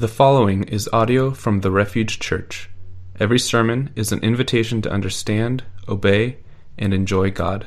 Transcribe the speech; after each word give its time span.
The 0.00 0.08
following 0.08 0.64
is 0.64 0.88
audio 0.94 1.30
from 1.30 1.60
the 1.60 1.70
Refuge 1.70 2.18
Church. 2.20 2.70
Every 3.18 3.38
sermon 3.38 3.90
is 3.94 4.12
an 4.12 4.20
invitation 4.20 4.80
to 4.80 4.90
understand, 4.90 5.64
obey, 5.86 6.38
and 6.78 6.94
enjoy 6.94 7.30
God. 7.30 7.66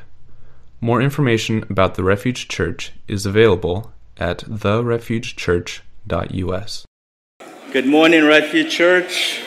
More 0.82 1.00
information 1.00 1.64
about 1.70 1.94
the 1.94 2.04
Refuge 2.04 2.48
Church 2.48 2.94
is 3.08 3.28
available 3.28 3.94
at 4.18 4.40
therefugechurch.us. 4.40 6.86
Good 7.72 7.86
morning, 7.86 8.26
Refuge 8.26 8.72
Church. 8.72 9.44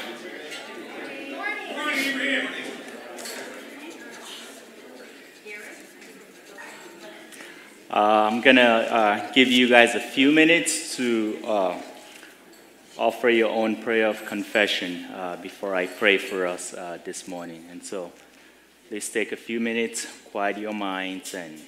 Uh, 7.90 8.28
I'm 8.30 8.40
going 8.42 8.54
to 8.54 8.62
uh, 8.62 9.32
give 9.32 9.48
you 9.48 9.68
guys 9.68 9.96
a 9.96 10.00
few 10.00 10.30
minutes 10.30 10.94
to 10.96 11.40
uh, 11.44 11.82
offer 12.98 13.28
your 13.28 13.50
own 13.50 13.76
prayer 13.76 14.06
of 14.06 14.24
confession 14.24 15.04
uh, 15.06 15.36
before 15.42 15.74
I 15.74 15.86
pray 15.86 16.18
for 16.18 16.46
us 16.46 16.72
uh, 16.72 16.98
this 17.04 17.28
morning. 17.28 17.64
And 17.70 17.82
so 17.82 18.12
please 18.88 19.08
take 19.10 19.32
a 19.32 19.36
few 19.36 19.60
minutes, 19.60 20.06
quiet 20.30 20.58
your 20.58 20.72
minds, 20.72 21.34
and 21.34 21.60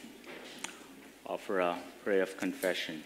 offer 1.26 1.60
a 1.60 1.78
prayer 2.02 2.22
of 2.22 2.36
confession. 2.36 3.04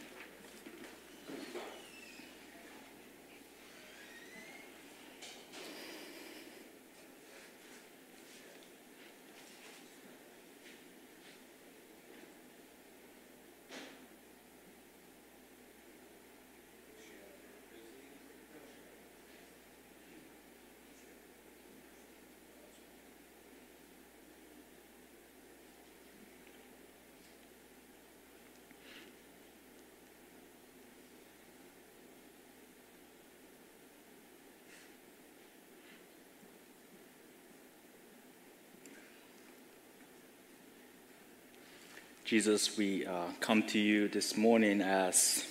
Jesus, 42.32 42.78
we 42.78 43.04
uh, 43.04 43.26
come 43.40 43.62
to 43.64 43.78
you 43.78 44.08
this 44.08 44.38
morning 44.38 44.80
as 44.80 45.44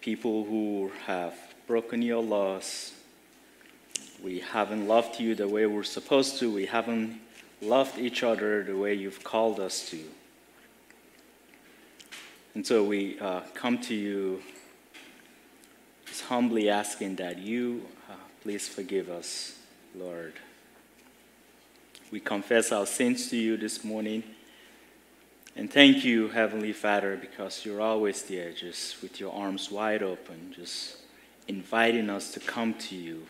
people 0.00 0.46
who 0.46 0.90
have 1.04 1.34
broken 1.66 2.00
your 2.00 2.22
laws. 2.22 2.94
We 4.24 4.40
haven't 4.40 4.88
loved 4.88 5.20
you 5.20 5.34
the 5.34 5.46
way 5.46 5.66
we're 5.66 5.82
supposed 5.82 6.38
to. 6.38 6.50
We 6.50 6.64
haven't 6.64 7.20
loved 7.60 7.98
each 7.98 8.22
other 8.22 8.64
the 8.64 8.78
way 8.78 8.94
you've 8.94 9.22
called 9.22 9.60
us 9.60 9.90
to. 9.90 10.02
And 12.54 12.66
so 12.66 12.82
we 12.82 13.20
uh, 13.20 13.40
come 13.52 13.76
to 13.82 13.94
you 13.94 14.42
just 16.06 16.22
humbly 16.22 16.70
asking 16.70 17.16
that 17.16 17.36
you 17.36 17.82
uh, 18.08 18.14
please 18.40 18.66
forgive 18.66 19.10
us, 19.10 19.54
Lord. 19.94 20.32
We 22.10 22.20
confess 22.20 22.72
our 22.72 22.86
sins 22.86 23.28
to 23.28 23.36
you 23.36 23.58
this 23.58 23.84
morning. 23.84 24.22
And 25.58 25.68
thank 25.68 26.04
you, 26.04 26.28
Heavenly 26.28 26.72
Father, 26.72 27.16
because 27.16 27.64
you're 27.64 27.80
always 27.80 28.22
there, 28.22 28.52
just 28.52 29.02
with 29.02 29.18
your 29.18 29.34
arms 29.34 29.72
wide 29.72 30.04
open, 30.04 30.54
just 30.54 30.98
inviting 31.48 32.08
us 32.10 32.30
to 32.34 32.38
come 32.38 32.74
to 32.74 32.94
you, 32.94 33.26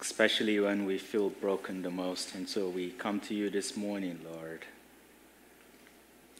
especially 0.00 0.58
when 0.58 0.84
we 0.84 0.98
feel 0.98 1.30
broken 1.30 1.82
the 1.82 1.90
most. 1.92 2.34
And 2.34 2.48
so 2.48 2.68
we 2.68 2.90
come 2.90 3.20
to 3.20 3.34
you 3.34 3.48
this 3.48 3.76
morning, 3.76 4.18
Lord. 4.28 4.64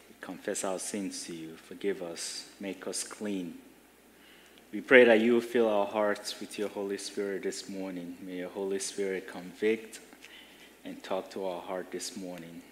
We 0.08 0.16
confess 0.20 0.64
our 0.64 0.80
sins 0.80 1.22
to 1.26 1.36
you. 1.36 1.54
Forgive 1.54 2.02
us, 2.02 2.48
make 2.58 2.88
us 2.88 3.04
clean. 3.04 3.54
We 4.72 4.80
pray 4.80 5.04
that 5.04 5.20
you 5.20 5.40
fill 5.40 5.68
our 5.68 5.86
hearts 5.86 6.40
with 6.40 6.58
your 6.58 6.70
Holy 6.70 6.98
Spirit 6.98 7.44
this 7.44 7.68
morning. 7.68 8.16
May 8.20 8.38
your 8.38 8.50
Holy 8.50 8.80
Spirit 8.80 9.28
convict 9.28 10.00
and 10.84 11.00
talk 11.04 11.30
to 11.30 11.44
our 11.44 11.60
heart 11.60 11.92
this 11.92 12.16
morning. 12.16 12.62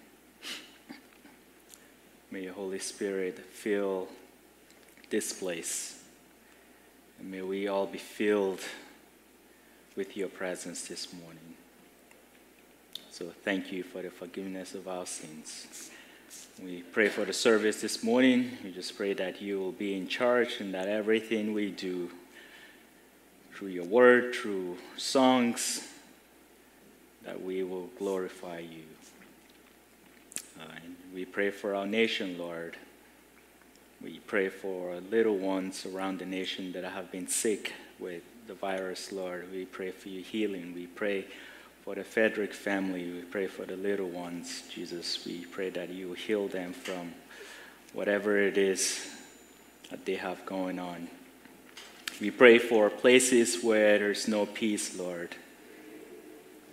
May 2.31 2.43
your 2.43 2.53
Holy 2.53 2.79
Spirit 2.79 3.37
fill 3.37 4.07
this 5.09 5.33
place. 5.33 6.01
And 7.19 7.29
may 7.29 7.41
we 7.41 7.67
all 7.67 7.85
be 7.85 7.97
filled 7.97 8.61
with 9.97 10.15
your 10.15 10.29
presence 10.29 10.87
this 10.87 11.11
morning. 11.11 11.55
So 13.11 13.33
thank 13.43 13.73
you 13.73 13.83
for 13.83 14.01
the 14.01 14.09
forgiveness 14.09 14.73
of 14.73 14.87
our 14.87 15.05
sins. 15.05 15.91
We 16.63 16.83
pray 16.83 17.09
for 17.09 17.25
the 17.25 17.33
service 17.33 17.81
this 17.81 18.01
morning. 18.01 18.57
We 18.63 18.71
just 18.71 18.95
pray 18.95 19.11
that 19.13 19.41
you 19.41 19.59
will 19.59 19.73
be 19.73 19.97
in 19.97 20.07
charge 20.07 20.61
and 20.61 20.73
that 20.73 20.87
everything 20.87 21.53
we 21.53 21.71
do 21.71 22.09
through 23.53 23.69
your 23.69 23.83
word, 23.83 24.33
through 24.33 24.77
songs, 24.95 25.85
that 27.25 27.41
we 27.43 27.63
will 27.63 27.89
glorify 27.99 28.59
you. 28.59 28.90
We 31.13 31.25
pray 31.25 31.51
for 31.51 31.75
our 31.75 31.85
nation, 31.85 32.37
Lord. 32.37 32.77
We 34.01 34.19
pray 34.19 34.47
for 34.47 34.95
little 35.11 35.37
ones 35.37 35.85
around 35.85 36.19
the 36.19 36.25
nation 36.25 36.71
that 36.71 36.85
have 36.85 37.11
been 37.11 37.27
sick 37.27 37.73
with 37.99 38.23
the 38.47 38.53
virus, 38.53 39.11
Lord. 39.11 39.51
We 39.51 39.65
pray 39.65 39.91
for 39.91 40.07
your 40.07 40.23
healing. 40.23 40.73
We 40.73 40.87
pray 40.87 41.25
for 41.83 41.95
the 41.95 42.05
Frederick 42.05 42.53
family. 42.53 43.11
We 43.11 43.21
pray 43.23 43.47
for 43.47 43.65
the 43.65 43.75
little 43.75 44.07
ones, 44.07 44.63
Jesus. 44.73 45.25
We 45.25 45.45
pray 45.45 45.69
that 45.71 45.89
you 45.89 46.13
heal 46.13 46.47
them 46.47 46.71
from 46.71 47.11
whatever 47.91 48.37
it 48.37 48.57
is 48.57 49.09
that 49.89 50.05
they 50.05 50.15
have 50.15 50.45
going 50.45 50.79
on. 50.79 51.09
We 52.21 52.31
pray 52.31 52.57
for 52.57 52.89
places 52.89 53.61
where 53.61 53.99
there's 53.99 54.29
no 54.29 54.45
peace, 54.45 54.97
Lord. 54.97 55.35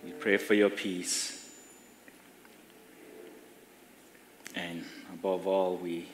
We 0.05 0.11
pray 0.11 0.37
for 0.37 0.53
your 0.53 0.69
peace. 0.69 1.38
And 4.59 4.83
above 5.13 5.47
all, 5.47 5.77
we 5.77 6.07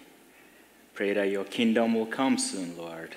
pray 0.93 1.13
that 1.13 1.29
your 1.29 1.45
kingdom 1.45 1.95
will 1.95 2.05
come 2.05 2.37
soon, 2.37 2.77
Lord, 2.77 3.15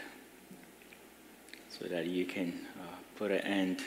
so 1.68 1.84
that 1.86 2.06
you 2.06 2.24
can 2.24 2.66
uh, 2.80 2.94
put 3.16 3.30
an 3.30 3.40
end 3.40 3.82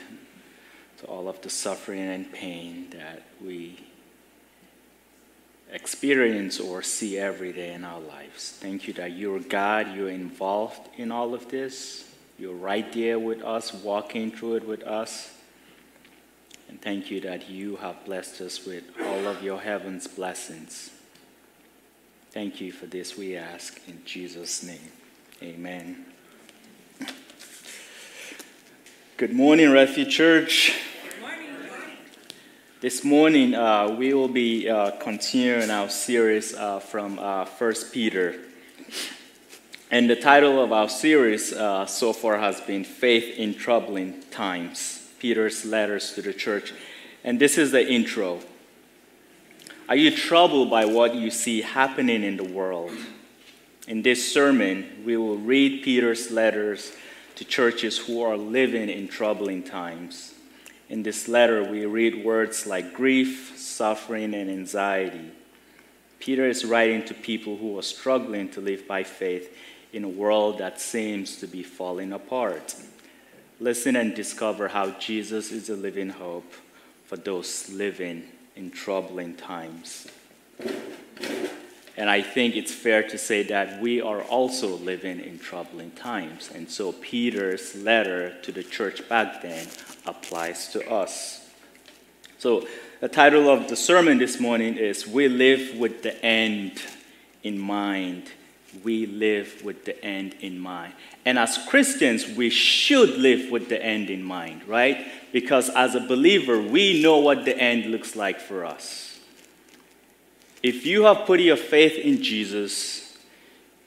to 0.98 1.06
all 1.06 1.28
of 1.28 1.40
the 1.42 1.50
suffering 1.50 2.00
and 2.00 2.32
pain 2.32 2.90
that 2.90 3.22
we 3.42 3.84
experience 5.72 6.60
or 6.60 6.82
see 6.82 7.18
every 7.18 7.52
day 7.52 7.72
in 7.72 7.84
our 7.84 8.00
lives. 8.00 8.56
Thank 8.60 8.86
you 8.86 8.92
that 8.94 9.12
you're 9.12 9.40
God, 9.40 9.96
you're 9.96 10.10
involved 10.10 10.88
in 10.96 11.10
all 11.10 11.34
of 11.34 11.48
this. 11.48 12.08
You're 12.38 12.54
right 12.54 12.90
there 12.92 13.18
with 13.18 13.42
us, 13.42 13.74
walking 13.74 14.30
through 14.30 14.56
it 14.56 14.66
with 14.66 14.82
us. 14.84 15.32
And 16.68 16.80
thank 16.80 17.10
you 17.10 17.20
that 17.22 17.50
you 17.50 17.76
have 17.76 18.04
blessed 18.04 18.40
us 18.42 18.64
with 18.64 18.84
all 19.00 19.26
of 19.26 19.42
your 19.42 19.60
heaven's 19.60 20.06
blessings. 20.06 20.90
Thank 22.32 22.62
you 22.62 22.72
for 22.72 22.86
this, 22.86 23.18
we 23.18 23.36
ask 23.36 23.78
in 23.86 24.00
Jesus' 24.06 24.62
name. 24.62 24.90
Amen. 25.42 26.06
Good 29.18 29.34
morning, 29.34 29.70
Refuge 29.70 30.08
Church. 30.10 30.80
This 32.80 33.04
morning, 33.04 33.54
uh, 33.54 33.94
we 33.98 34.14
will 34.14 34.28
be 34.28 34.66
uh, 34.66 34.92
continuing 34.92 35.68
our 35.68 35.90
series 35.90 36.54
uh, 36.54 36.80
from 36.80 37.18
uh, 37.18 37.44
1 37.44 37.74
Peter. 37.92 38.40
And 39.90 40.08
the 40.08 40.16
title 40.16 40.58
of 40.58 40.72
our 40.72 40.88
series 40.88 41.52
uh, 41.52 41.84
so 41.84 42.14
far 42.14 42.38
has 42.38 42.62
been 42.62 42.84
Faith 42.84 43.36
in 43.36 43.52
Troubling 43.52 44.22
Times 44.30 45.10
Peter's 45.18 45.66
Letters 45.66 46.14
to 46.14 46.22
the 46.22 46.32
Church. 46.32 46.72
And 47.24 47.38
this 47.38 47.58
is 47.58 47.72
the 47.72 47.86
intro. 47.86 48.40
Are 49.88 49.96
you 49.96 50.10
troubled 50.10 50.70
by 50.70 50.84
what 50.84 51.14
you 51.14 51.30
see 51.30 51.60
happening 51.60 52.22
in 52.22 52.36
the 52.36 52.44
world? 52.44 52.92
In 53.88 54.02
this 54.02 54.32
sermon, 54.32 55.02
we 55.04 55.16
will 55.16 55.36
read 55.36 55.82
Peter's 55.82 56.30
letters 56.30 56.92
to 57.34 57.44
churches 57.44 57.98
who 57.98 58.22
are 58.22 58.36
living 58.36 58.88
in 58.88 59.08
troubling 59.08 59.64
times. 59.64 60.34
In 60.88 61.02
this 61.02 61.26
letter, 61.26 61.64
we 61.64 61.84
read 61.84 62.24
words 62.24 62.64
like 62.64 62.94
grief, 62.94 63.58
suffering, 63.58 64.34
and 64.34 64.48
anxiety. 64.48 65.32
Peter 66.20 66.46
is 66.46 66.64
writing 66.64 67.04
to 67.06 67.14
people 67.14 67.56
who 67.56 67.76
are 67.76 67.82
struggling 67.82 68.48
to 68.50 68.60
live 68.60 68.86
by 68.86 69.02
faith 69.02 69.56
in 69.92 70.04
a 70.04 70.08
world 70.08 70.58
that 70.58 70.80
seems 70.80 71.36
to 71.36 71.48
be 71.48 71.64
falling 71.64 72.12
apart. 72.12 72.76
Listen 73.58 73.96
and 73.96 74.14
discover 74.14 74.68
how 74.68 74.90
Jesus 74.90 75.50
is 75.50 75.68
a 75.68 75.76
living 75.76 76.10
hope 76.10 76.52
for 77.04 77.16
those 77.16 77.68
living 77.70 78.28
in 78.56 78.70
troubling 78.70 79.34
times. 79.34 80.08
And 81.96 82.08
I 82.08 82.22
think 82.22 82.56
it's 82.56 82.72
fair 82.72 83.02
to 83.02 83.18
say 83.18 83.42
that 83.44 83.80
we 83.80 84.00
are 84.00 84.22
also 84.22 84.76
living 84.76 85.20
in 85.20 85.38
troubling 85.38 85.90
times. 85.90 86.50
And 86.54 86.70
so 86.70 86.92
Peter's 86.92 87.74
letter 87.76 88.34
to 88.42 88.52
the 88.52 88.62
church 88.62 89.06
back 89.08 89.42
then 89.42 89.66
applies 90.06 90.68
to 90.72 90.90
us. 90.90 91.48
So 92.38 92.66
the 93.00 93.08
title 93.08 93.48
of 93.50 93.68
the 93.68 93.76
sermon 93.76 94.18
this 94.18 94.40
morning 94.40 94.76
is 94.76 95.06
We 95.06 95.28
Live 95.28 95.76
with 95.78 96.02
the 96.02 96.20
End 96.24 96.82
in 97.42 97.58
Mind. 97.58 98.30
We 98.82 99.06
live 99.06 99.62
with 99.64 99.84
the 99.84 100.02
end 100.04 100.34
in 100.40 100.58
mind. 100.58 100.94
And 101.24 101.38
as 101.38 101.58
Christians, 101.68 102.26
we 102.26 102.50
should 102.50 103.10
live 103.18 103.50
with 103.50 103.68
the 103.68 103.82
end 103.82 104.10
in 104.10 104.22
mind, 104.22 104.66
right? 104.66 105.06
Because 105.32 105.68
as 105.70 105.94
a 105.94 106.00
believer, 106.00 106.60
we 106.60 107.02
know 107.02 107.18
what 107.18 107.44
the 107.44 107.56
end 107.56 107.86
looks 107.86 108.16
like 108.16 108.40
for 108.40 108.64
us. 108.64 109.20
If 110.62 110.86
you 110.86 111.04
have 111.04 111.26
put 111.26 111.40
your 111.40 111.56
faith 111.56 111.98
in 111.98 112.22
Jesus, 112.22 113.18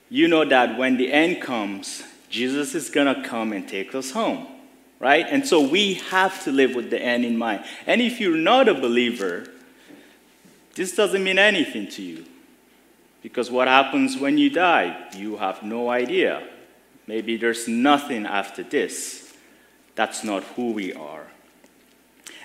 you 0.10 0.28
know 0.28 0.46
that 0.46 0.78
when 0.78 0.98
the 0.98 1.12
end 1.12 1.42
comes, 1.42 2.04
Jesus 2.30 2.76
is 2.76 2.90
going 2.90 3.14
to 3.14 3.28
come 3.28 3.54
and 3.54 3.68
take 3.68 3.96
us 3.96 4.12
home, 4.12 4.46
right? 5.00 5.26
And 5.28 5.48
so 5.48 5.68
we 5.68 5.96
have 5.96 6.44
to 6.44 6.52
live 6.52 6.76
with 6.76 6.90
the 6.90 7.02
end 7.02 7.26
in 7.26 7.38
mind. 7.38 7.64
And 7.88 8.02
if 8.02 8.20
you're 8.20 8.38
not 8.38 8.68
a 8.68 8.74
believer, 8.74 9.48
this 10.76 10.96
doesn't 10.96 11.24
mean 11.24 11.40
anything 11.40 11.88
to 11.92 12.02
you. 12.02 12.26
Because 13.26 13.50
what 13.50 13.68
happens 13.68 14.20
when 14.20 14.38
you 14.38 14.52
die? 14.52 15.10
You 15.18 15.38
have 15.38 15.64
no 15.64 15.90
idea. 15.90 16.48
Maybe 17.08 17.38
there's 17.38 17.68
nothing 17.68 18.28
after 18.28 18.62
this. 18.62 19.34
That's 19.96 20.24
not 20.24 20.44
who 20.44 20.74
we 20.74 20.94
are. 20.94 21.26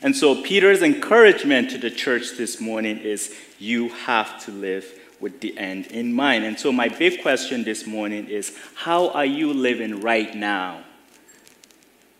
And 0.00 0.16
so 0.16 0.42
Peter's 0.42 0.80
encouragement 0.80 1.68
to 1.72 1.76
the 1.76 1.90
church 1.90 2.38
this 2.38 2.62
morning 2.62 2.96
is 2.96 3.36
you 3.58 3.90
have 3.90 4.42
to 4.46 4.52
live 4.52 4.90
with 5.20 5.42
the 5.42 5.58
end 5.58 5.88
in 5.88 6.14
mind. 6.14 6.46
And 6.46 6.58
so 6.58 6.72
my 6.72 6.88
big 6.88 7.20
question 7.20 7.62
this 7.62 7.86
morning 7.86 8.26
is 8.28 8.56
how 8.74 9.10
are 9.10 9.26
you 9.26 9.52
living 9.52 10.00
right 10.00 10.34
now 10.34 10.82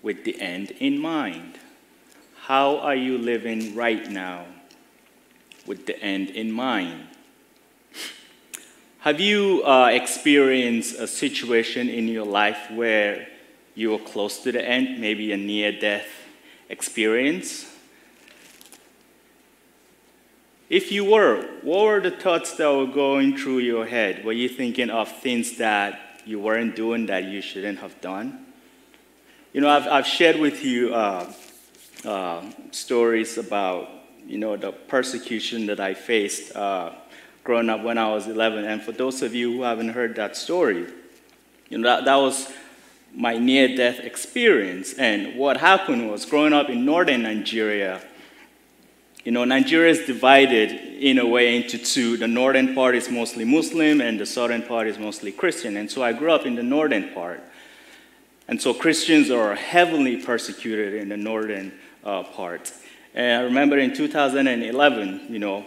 with 0.03 0.25
the 0.25 0.39
end 0.39 0.73
in 0.73 0.99
mind? 0.99 1.59
How 2.43 2.77
are 2.77 2.95
you 2.95 3.17
living 3.17 3.75
right 3.75 4.11
now 4.11 4.45
with 5.67 5.87
the 5.87 5.99
end 6.03 6.29
in 6.29 6.53
mind? 6.53 7.07
Have 9.01 9.19
you 9.19 9.63
uh, 9.65 9.87
experienced 9.87 10.99
a 10.99 11.07
situation 11.07 11.89
in 11.89 12.07
your 12.07 12.27
life 12.27 12.71
where 12.71 13.29
you 13.75 13.93
were 13.93 13.99
close 13.99 14.43
to 14.43 14.53
the 14.53 14.63
end, 14.63 15.01
maybe 15.01 15.33
a 15.33 15.39
near 15.39 15.73
death 15.73 16.07
experience? 16.69 17.65
If 20.69 20.93
you 20.93 21.07
were, 21.07 21.49
what 21.63 21.85
were 21.85 22.01
the 22.01 22.11
thoughts 22.11 22.59
that 22.59 22.71
were 22.71 22.87
going 22.87 23.39
through 23.39 23.61
your 23.61 23.87
head? 23.87 24.23
Were 24.23 24.35
you 24.35 24.51
thinking 24.51 24.91
of 24.91 25.11
things 25.11 25.57
that 25.57 26.21
you 26.27 26.39
weren't 26.39 26.77
doing 26.77 27.07
that 27.07 27.25
you 27.25 27.41
shouldn't 27.41 27.79
have 27.79 27.99
done? 28.03 28.45
You 29.55 29.63
know, 29.63 29.71
I've, 29.71 29.87
I've 29.87 30.07
shared 30.07 30.39
with 30.39 30.63
you 30.63 30.95
uh, 30.95 31.33
uh, 32.05 32.45
stories 32.71 33.39
about, 33.39 33.89
you 34.27 34.37
know, 34.37 34.59
the 34.59 34.73
persecution 34.73 35.65
that 35.69 35.81
I 35.81 35.95
faced 35.95 36.55
uh, 36.55 36.93
growing 37.45 37.69
up 37.71 37.83
when 37.83 37.99
I 37.99 38.11
was 38.11 38.27
11. 38.27 38.65
And 38.65 38.83
for 38.83 38.93
those 38.93 39.23
of 39.23 39.35
you 39.35 39.53
who 39.53 39.63
haven't 39.63 39.91
heard 39.91 40.17
that 40.17 40.37
story, 40.37 40.87
you 41.69 41.79
know, 41.79 41.89
that, 41.89 42.05
that 42.05 42.17
was 42.17 42.51
my 43.15 43.39
near 43.39 43.75
death 43.77 44.01
experience. 44.01 44.95
And 44.95 45.37
what 45.37 45.57
happened 45.57 46.11
was 46.11 46.27
growing 46.27 46.53
up 46.53 46.69
in 46.69 46.85
northern 46.85 47.23
Nigeria, 47.23 48.01
you 49.25 49.33
know, 49.33 49.45
Nigeria 49.45 49.91
is 49.91 50.07
divided 50.07 50.71
in 50.73 51.19
a 51.19 51.27
way 51.27 51.57
into 51.57 51.77
two. 51.77 52.17
The 52.17 52.27
northern 52.27 52.75
part 52.75 52.95
is 52.95 53.11
mostly 53.11 53.45
Muslim, 53.45 54.01
and 54.01 54.19
the 54.19 54.25
southern 54.25 54.63
part 54.63 54.87
is 54.87 54.99
mostly 54.99 55.31
Christian. 55.31 55.77
And 55.77 55.91
so 55.91 56.03
I 56.03 56.15
grew 56.15 56.33
up 56.33 56.47
in 56.47 56.55
the 56.55 56.63
northern 56.63 57.13
part. 57.13 57.43
And 58.49 58.61
so 58.61 58.73
Christians 58.73 59.31
are 59.31 59.55
heavily 59.55 60.17
persecuted 60.17 60.95
in 60.95 61.11
the 61.11 61.17
northern 61.17 61.73
uh, 62.03 62.23
part. 62.23 62.73
And 63.15 63.43
I 63.43 63.45
remember 63.45 63.79
in 63.79 63.95
2011, 63.95 65.27
you 65.29 65.39
know, 65.39 65.67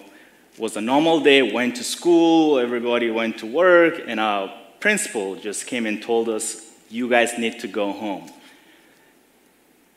was 0.57 0.77
a 0.77 0.81
normal 0.81 1.19
day, 1.19 1.41
went 1.41 1.75
to 1.77 1.83
school, 1.83 2.59
everybody 2.59 3.09
went 3.09 3.39
to 3.39 3.45
work, 3.45 4.01
and 4.05 4.19
our 4.19 4.53
principal 4.79 5.35
just 5.35 5.65
came 5.65 5.85
and 5.85 6.01
told 6.01 6.29
us, 6.29 6.69
you 6.89 7.09
guys 7.09 7.37
need 7.37 7.59
to 7.59 7.67
go 7.67 7.91
home. 7.91 8.29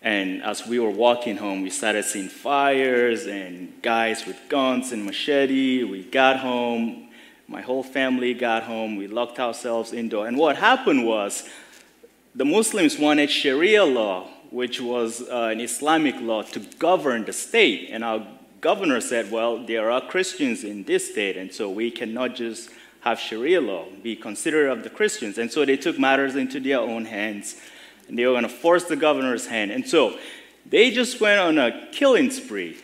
And 0.02 0.42
as 0.42 0.66
we 0.66 0.78
were 0.78 0.90
walking 0.90 1.36
home, 1.36 1.62
we 1.62 1.70
started 1.70 2.04
seeing 2.04 2.28
fires 2.28 3.26
and 3.26 3.82
guys 3.82 4.24
with 4.24 4.36
guns 4.48 4.92
and 4.92 5.04
machete. 5.04 5.82
We 5.84 6.04
got 6.04 6.38
home. 6.38 7.08
My 7.48 7.60
whole 7.60 7.82
family 7.82 8.32
got 8.32 8.62
home. 8.62 8.96
We 8.96 9.08
locked 9.08 9.40
ourselves 9.40 9.92
indoor. 9.92 10.26
And 10.26 10.38
what 10.38 10.56
happened 10.56 11.06
was 11.06 11.48
the 12.34 12.44
Muslims 12.44 12.98
wanted 12.98 13.30
Sharia 13.30 13.84
law, 13.84 14.28
which 14.50 14.80
was 14.80 15.22
uh, 15.22 15.50
an 15.52 15.60
Islamic 15.60 16.20
law, 16.20 16.42
to 16.42 16.60
govern 16.78 17.24
the 17.24 17.32
state. 17.32 17.88
And 17.90 18.04
our 18.04 18.26
governor 18.60 19.00
said, 19.00 19.30
well, 19.30 19.64
there 19.64 19.90
are 19.90 20.00
Christians 20.00 20.64
in 20.64 20.84
this 20.84 21.10
state, 21.10 21.36
and 21.36 21.52
so 21.52 21.70
we 21.70 21.90
cannot 21.90 22.34
just 22.34 22.70
have 23.00 23.20
Sharia 23.20 23.60
law, 23.60 23.86
be 24.02 24.16
considerate 24.16 24.76
of 24.76 24.82
the 24.82 24.90
Christians. 24.90 25.38
And 25.38 25.50
so 25.50 25.64
they 25.64 25.76
took 25.76 25.96
matters 25.96 26.34
into 26.34 26.58
their 26.58 26.80
own 26.80 27.04
hands 27.04 27.54
and 28.08 28.18
they 28.18 28.26
were 28.26 28.32
going 28.32 28.42
to 28.42 28.48
force 28.48 28.84
the 28.84 28.96
governor's 28.96 29.46
hand. 29.46 29.70
And 29.70 29.86
so 29.86 30.18
they 30.68 30.90
just 30.90 31.20
went 31.20 31.38
on 31.38 31.56
a 31.56 31.88
killing 31.92 32.32
spree. 32.32 32.76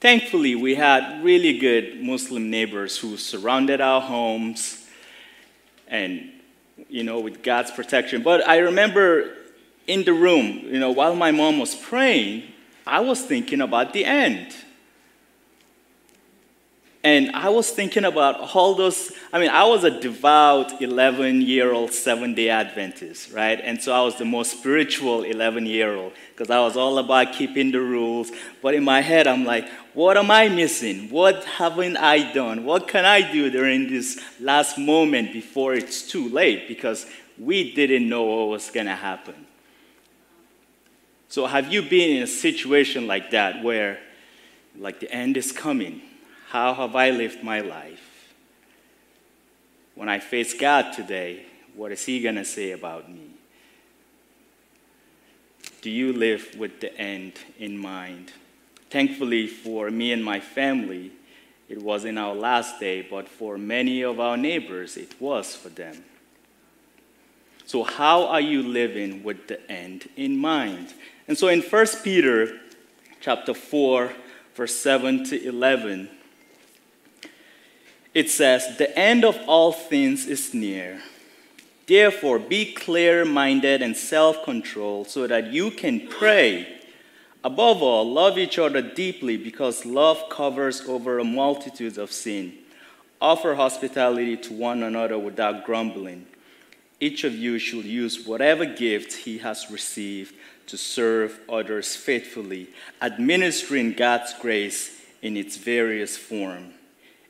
Thankfully, 0.00 0.54
we 0.54 0.76
had 0.76 1.24
really 1.24 1.58
good 1.58 2.00
Muslim 2.00 2.48
neighbors 2.48 2.96
who 2.98 3.16
surrounded 3.16 3.80
our 3.80 4.00
homes 4.00 4.86
and, 5.88 6.30
you 6.88 7.02
know, 7.02 7.18
with 7.18 7.42
God's 7.42 7.72
protection. 7.72 8.22
But 8.22 8.46
I 8.46 8.58
remember 8.58 9.34
in 9.88 10.04
the 10.04 10.12
room, 10.12 10.60
you 10.64 10.78
know, 10.78 10.92
while 10.92 11.16
my 11.16 11.32
mom 11.32 11.58
was 11.58 11.74
praying, 11.74 12.44
I 12.86 13.00
was 13.00 13.20
thinking 13.20 13.60
about 13.60 13.92
the 13.92 14.04
end. 14.04 14.54
And 17.06 17.30
I 17.36 17.50
was 17.50 17.70
thinking 17.70 18.04
about 18.04 18.52
all 18.56 18.74
those. 18.74 19.12
I 19.32 19.38
mean, 19.38 19.50
I 19.50 19.62
was 19.64 19.84
a 19.84 20.00
devout 20.00 20.82
11 20.82 21.40
year 21.40 21.72
old 21.72 21.92
seven 21.92 22.34
day 22.34 22.48
Adventist, 22.48 23.32
right? 23.32 23.60
And 23.62 23.80
so 23.80 23.92
I 23.92 24.00
was 24.00 24.18
the 24.18 24.24
most 24.24 24.58
spiritual 24.58 25.22
11 25.22 25.66
year 25.66 25.94
old 25.94 26.14
because 26.30 26.50
I 26.50 26.58
was 26.58 26.76
all 26.76 26.98
about 26.98 27.32
keeping 27.32 27.70
the 27.70 27.80
rules. 27.80 28.32
But 28.60 28.74
in 28.74 28.82
my 28.82 29.02
head, 29.02 29.28
I'm 29.28 29.44
like, 29.44 29.68
what 29.94 30.16
am 30.16 30.32
I 30.32 30.48
missing? 30.48 31.08
What 31.10 31.44
haven't 31.44 31.96
I 31.96 32.32
done? 32.32 32.64
What 32.64 32.88
can 32.88 33.04
I 33.04 33.30
do 33.30 33.50
during 33.50 33.88
this 33.88 34.20
last 34.40 34.76
moment 34.76 35.32
before 35.32 35.74
it's 35.74 36.02
too 36.02 36.28
late? 36.28 36.66
Because 36.66 37.06
we 37.38 37.72
didn't 37.72 38.08
know 38.08 38.24
what 38.24 38.48
was 38.48 38.68
going 38.70 38.86
to 38.86 38.96
happen. 38.96 39.45
So, 41.28 41.46
have 41.46 41.72
you 41.72 41.82
been 41.82 42.16
in 42.16 42.22
a 42.22 42.26
situation 42.26 43.06
like 43.06 43.30
that 43.32 43.62
where, 43.62 43.98
like, 44.78 45.00
the 45.00 45.10
end 45.10 45.36
is 45.36 45.52
coming? 45.52 46.02
How 46.48 46.72
have 46.74 46.94
I 46.94 47.10
lived 47.10 47.42
my 47.42 47.60
life? 47.60 48.32
When 49.94 50.08
I 50.08 50.20
face 50.20 50.54
God 50.54 50.92
today, 50.92 51.46
what 51.74 51.90
is 51.90 52.04
He 52.04 52.20
going 52.20 52.36
to 52.36 52.44
say 52.44 52.70
about 52.70 53.10
me? 53.10 53.30
Do 55.82 55.90
you 55.90 56.12
live 56.12 56.54
with 56.58 56.80
the 56.80 56.96
end 56.96 57.34
in 57.58 57.76
mind? 57.76 58.32
Thankfully, 58.90 59.46
for 59.46 59.90
me 59.90 60.12
and 60.12 60.24
my 60.24 60.40
family, 60.40 61.12
it 61.68 61.82
was 61.82 62.04
in 62.04 62.18
our 62.18 62.34
last 62.34 62.78
day, 62.78 63.02
but 63.02 63.28
for 63.28 63.58
many 63.58 64.02
of 64.02 64.20
our 64.20 64.36
neighbors, 64.36 64.96
it 64.96 65.20
was 65.20 65.56
for 65.56 65.68
them. 65.68 66.04
So, 67.66 67.82
how 67.82 68.26
are 68.26 68.40
you 68.40 68.62
living 68.62 69.24
with 69.24 69.48
the 69.48 69.70
end 69.70 70.08
in 70.16 70.38
mind? 70.38 70.94
And 71.26 71.36
so, 71.36 71.48
in 71.48 71.62
1 71.62 71.86
Peter 72.04 72.60
chapter 73.20 73.54
4, 73.54 74.12
verse 74.54 74.76
7 74.76 75.24
to 75.24 75.48
11, 75.48 76.08
it 78.14 78.30
says, 78.30 78.78
The 78.78 78.96
end 78.96 79.24
of 79.24 79.36
all 79.48 79.72
things 79.72 80.26
is 80.26 80.54
near. 80.54 81.02
Therefore, 81.88 82.38
be 82.38 82.72
clear 82.72 83.24
minded 83.24 83.82
and 83.82 83.96
self 83.96 84.44
controlled 84.44 85.08
so 85.08 85.26
that 85.26 85.52
you 85.52 85.72
can 85.72 86.06
pray. 86.06 86.72
Above 87.42 87.82
all, 87.82 88.08
love 88.08 88.38
each 88.38 88.60
other 88.60 88.80
deeply 88.80 89.36
because 89.36 89.84
love 89.84 90.22
covers 90.30 90.82
over 90.82 91.18
a 91.18 91.24
multitude 91.24 91.98
of 91.98 92.12
sin. 92.12 92.54
Offer 93.20 93.56
hospitality 93.56 94.36
to 94.36 94.52
one 94.52 94.84
another 94.84 95.18
without 95.18 95.64
grumbling. 95.64 96.26
Each 96.98 97.24
of 97.24 97.34
you 97.34 97.58
should 97.58 97.84
use 97.84 98.26
whatever 98.26 98.64
gift 98.64 99.12
he 99.12 99.38
has 99.38 99.70
received 99.70 100.34
to 100.66 100.76
serve 100.76 101.38
others 101.48 101.94
faithfully, 101.94 102.68
administering 103.00 103.92
God's 103.92 104.34
grace 104.40 105.00
in 105.22 105.36
its 105.36 105.56
various 105.56 106.16
forms. 106.16 106.74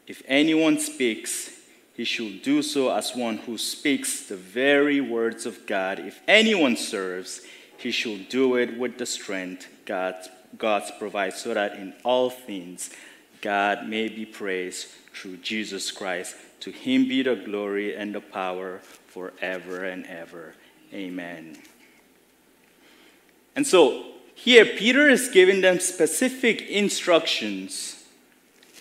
If 0.07 0.23
anyone 0.27 0.79
speaks, 0.79 1.51
he 1.95 2.05
should 2.05 2.43
do 2.43 2.63
so 2.63 2.95
as 2.95 3.17
one 3.17 3.39
who 3.39 3.59
speaks 3.59 4.27
the 4.27 4.37
very 4.37 5.01
words 5.01 5.47
of 5.47 5.67
God. 5.67 5.99
If 5.99 6.21
anyone 6.29 6.77
serves, 6.77 7.41
he 7.79 7.91
should 7.91 8.29
do 8.29 8.57
it 8.57 8.79
with 8.79 8.99
the 8.99 9.07
strength 9.07 9.67
God, 9.85 10.15
God 10.59 10.83
provides, 10.99 11.41
so 11.41 11.55
that 11.55 11.75
in 11.75 11.95
all 12.05 12.31
things 12.31 12.91
God 13.41 13.89
may 13.89 14.09
be 14.09 14.27
praised 14.27 14.89
through 15.15 15.39
Jesus 15.39 15.91
Christ. 15.91 16.37
To 16.61 16.71
him 16.71 17.09
be 17.09 17.23
the 17.23 17.37
glory 17.37 17.95
and 17.97 18.15
the 18.15 18.21
power 18.21 18.81
forever 19.07 19.85
and 19.85 20.07
ever. 20.07 20.55
Amen. 20.93 21.59
And 23.55 23.67
so 23.67 24.07
here, 24.35 24.67
Peter 24.67 25.09
is 25.09 25.29
giving 25.29 25.63
them 25.63 25.81
specific 25.81 26.61
instructions 26.69 28.05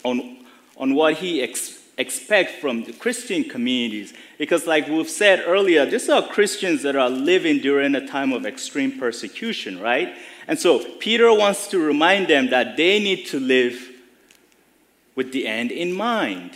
on, 0.03 0.45
on 0.77 0.93
what 0.93 1.15
he 1.15 1.41
ex- 1.41 1.81
expects 1.97 2.55
from 2.55 2.83
the 2.83 2.91
Christian 2.91 3.45
communities. 3.45 4.13
Because, 4.37 4.67
like 4.67 4.89
we've 4.89 5.09
said 5.09 5.43
earlier, 5.47 5.85
these 5.85 6.09
are 6.09 6.21
Christians 6.21 6.83
that 6.83 6.97
are 6.97 7.09
living 7.09 7.59
during 7.59 7.95
a 7.95 8.05
time 8.05 8.33
of 8.33 8.45
extreme 8.45 8.99
persecution, 8.99 9.79
right? 9.79 10.13
And 10.47 10.59
so 10.59 10.83
Peter 10.99 11.33
wants 11.33 11.67
to 11.69 11.79
remind 11.79 12.27
them 12.27 12.49
that 12.49 12.75
they 12.75 12.99
need 12.99 13.25
to 13.27 13.39
live 13.39 13.91
with 15.15 15.31
the 15.31 15.47
end 15.47 15.71
in 15.71 15.93
mind. 15.93 16.51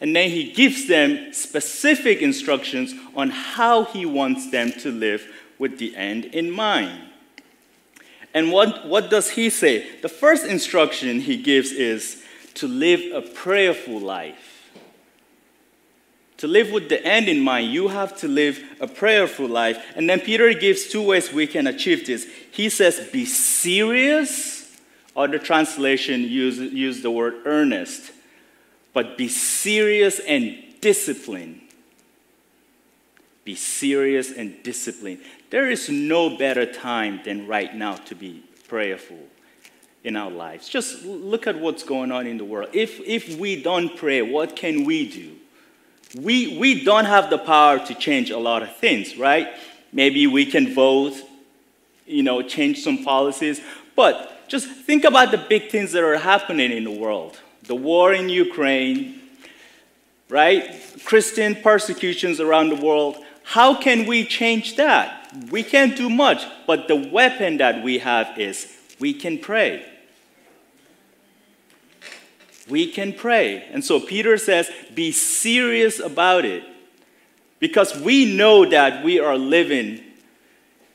And 0.00 0.16
then 0.16 0.30
he 0.30 0.52
gives 0.52 0.86
them 0.88 1.32
specific 1.32 2.22
instructions 2.22 2.94
on 3.14 3.30
how 3.30 3.84
he 3.84 4.06
wants 4.06 4.50
them 4.50 4.72
to 4.80 4.90
live 4.90 5.26
with 5.58 5.78
the 5.78 5.94
end 5.94 6.24
in 6.24 6.50
mind. 6.50 7.02
And 8.32 8.50
what, 8.50 8.86
what 8.86 9.10
does 9.10 9.30
he 9.30 9.50
say? 9.50 10.00
The 10.00 10.08
first 10.08 10.46
instruction 10.46 11.20
he 11.20 11.36
gives 11.36 11.72
is 11.72 12.22
to 12.54 12.66
live 12.66 13.00
a 13.12 13.20
prayerful 13.20 14.00
life. 14.00 14.70
To 16.38 16.46
live 16.46 16.70
with 16.70 16.88
the 16.88 17.04
end 17.04 17.28
in 17.28 17.40
mind, 17.40 17.70
you 17.70 17.88
have 17.88 18.16
to 18.20 18.28
live 18.28 18.64
a 18.80 18.86
prayerful 18.86 19.46
life. 19.46 19.84
And 19.94 20.08
then 20.08 20.20
Peter 20.20 20.54
gives 20.54 20.88
two 20.88 21.02
ways 21.02 21.30
we 21.30 21.46
can 21.46 21.66
achieve 21.66 22.06
this. 22.06 22.26
He 22.50 22.70
says, 22.70 23.10
be 23.12 23.26
serious, 23.26 24.80
or 25.14 25.28
the 25.28 25.38
translation 25.38 26.22
use, 26.22 26.58
use 26.58 27.02
the 27.02 27.10
word 27.10 27.34
earnest, 27.44 28.12
but 28.92 29.16
be 29.16 29.28
serious 29.28 30.20
and 30.20 30.56
disciplined. 30.80 31.60
Be 33.44 33.54
serious 33.54 34.32
and 34.32 34.62
disciplined. 34.62 35.20
There 35.50 35.70
is 35.70 35.88
no 35.88 36.36
better 36.36 36.70
time 36.70 37.20
than 37.24 37.46
right 37.46 37.74
now 37.74 37.96
to 37.96 38.14
be 38.14 38.44
prayerful 38.68 39.18
in 40.04 40.16
our 40.16 40.30
lives. 40.30 40.68
Just 40.68 41.04
look 41.04 41.46
at 41.46 41.58
what's 41.58 41.82
going 41.82 42.12
on 42.12 42.26
in 42.26 42.38
the 42.38 42.44
world. 42.44 42.70
If, 42.72 43.00
if 43.00 43.38
we 43.38 43.62
don't 43.62 43.96
pray, 43.96 44.22
what 44.22 44.56
can 44.56 44.84
we 44.84 45.10
do? 45.10 45.36
we, 46.18 46.58
we 46.58 46.84
don't 46.84 47.04
have 47.04 47.30
the 47.30 47.38
power 47.38 47.78
to 47.86 47.94
change 47.94 48.30
a 48.30 48.38
lot 48.38 48.62
of 48.62 48.74
things, 48.76 49.16
right? 49.16 49.48
Maybe 49.92 50.26
we 50.26 50.46
can 50.46 50.74
vote, 50.74 51.14
you 52.06 52.22
know, 52.22 52.42
change 52.42 52.82
some 52.82 53.04
policies, 53.04 53.60
but 53.94 54.48
just 54.48 54.66
think 54.66 55.04
about 55.04 55.30
the 55.30 55.38
big 55.38 55.70
things 55.70 55.92
that 55.92 56.02
are 56.02 56.16
happening 56.16 56.72
in 56.72 56.84
the 56.84 56.90
world. 56.90 57.38
The 57.64 57.74
war 57.74 58.12
in 58.12 58.28
Ukraine, 58.28 59.20
right? 60.28 60.64
Christian 61.04 61.54
persecutions 61.54 62.40
around 62.40 62.70
the 62.70 62.76
world. 62.76 63.16
How 63.42 63.74
can 63.74 64.06
we 64.06 64.24
change 64.24 64.76
that? 64.76 65.34
We 65.50 65.62
can't 65.62 65.96
do 65.96 66.10
much, 66.10 66.44
but 66.66 66.88
the 66.88 66.96
weapon 66.96 67.58
that 67.58 67.82
we 67.82 67.98
have 67.98 68.38
is 68.38 68.76
we 68.98 69.14
can 69.14 69.38
pray 69.38 69.84
we 72.70 72.86
can 72.86 73.12
pray. 73.12 73.64
And 73.72 73.84
so 73.84 74.00
Peter 74.00 74.38
says, 74.38 74.70
be 74.94 75.12
serious 75.12 75.98
about 75.98 76.44
it. 76.44 76.64
Because 77.58 77.98
we 77.98 78.36
know 78.36 78.64
that 78.64 79.04
we 79.04 79.18
are 79.18 79.36
living 79.36 80.00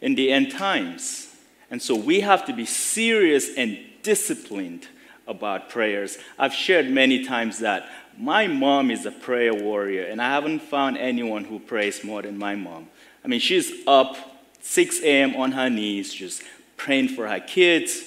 in 0.01 0.15
the 0.15 0.31
end 0.31 0.51
times. 0.51 1.35
And 1.69 1.81
so 1.81 1.95
we 1.95 2.21
have 2.21 2.45
to 2.45 2.53
be 2.53 2.65
serious 2.65 3.53
and 3.55 3.77
disciplined 4.01 4.87
about 5.27 5.69
prayers. 5.69 6.17
I've 6.37 6.53
shared 6.53 6.89
many 6.89 7.23
times 7.23 7.59
that 7.59 7.89
my 8.17 8.47
mom 8.47 8.91
is 8.91 9.05
a 9.05 9.11
prayer 9.11 9.53
warrior, 9.53 10.05
and 10.05 10.21
I 10.21 10.29
haven't 10.29 10.59
found 10.59 10.97
anyone 10.97 11.43
who 11.43 11.59
prays 11.59 12.03
more 12.03 12.21
than 12.21 12.37
my 12.37 12.55
mom. 12.55 12.87
I 13.23 13.27
mean, 13.27 13.39
she's 13.39 13.71
up 13.87 14.15
6 14.61 15.01
a.m. 15.01 15.35
on 15.35 15.51
her 15.51 15.69
knees, 15.69 16.13
just 16.13 16.43
praying 16.77 17.09
for 17.09 17.27
her 17.27 17.39
kids, 17.39 18.03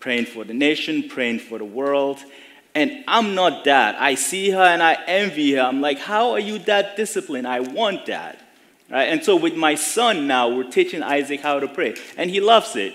praying 0.00 0.26
for 0.26 0.44
the 0.44 0.54
nation, 0.54 1.08
praying 1.08 1.38
for 1.38 1.58
the 1.58 1.64
world. 1.64 2.18
And 2.74 3.04
I'm 3.06 3.34
not 3.34 3.64
that. 3.64 3.94
I 4.00 4.16
see 4.16 4.50
her 4.50 4.62
and 4.62 4.82
I 4.82 4.98
envy 5.06 5.54
her. 5.54 5.62
I'm 5.62 5.80
like, 5.80 5.98
how 5.98 6.32
are 6.32 6.40
you 6.40 6.58
that 6.60 6.96
disciplined? 6.96 7.46
I 7.46 7.60
want 7.60 8.06
that. 8.06 8.40
Right? 8.90 9.04
And 9.04 9.24
so 9.24 9.36
with 9.36 9.54
my 9.54 9.76
son 9.76 10.26
now, 10.26 10.48
we're 10.48 10.70
teaching 10.70 11.02
Isaac 11.02 11.40
how 11.40 11.60
to 11.60 11.68
pray. 11.68 11.94
And 12.16 12.30
he 12.30 12.40
loves 12.40 12.74
it. 12.76 12.94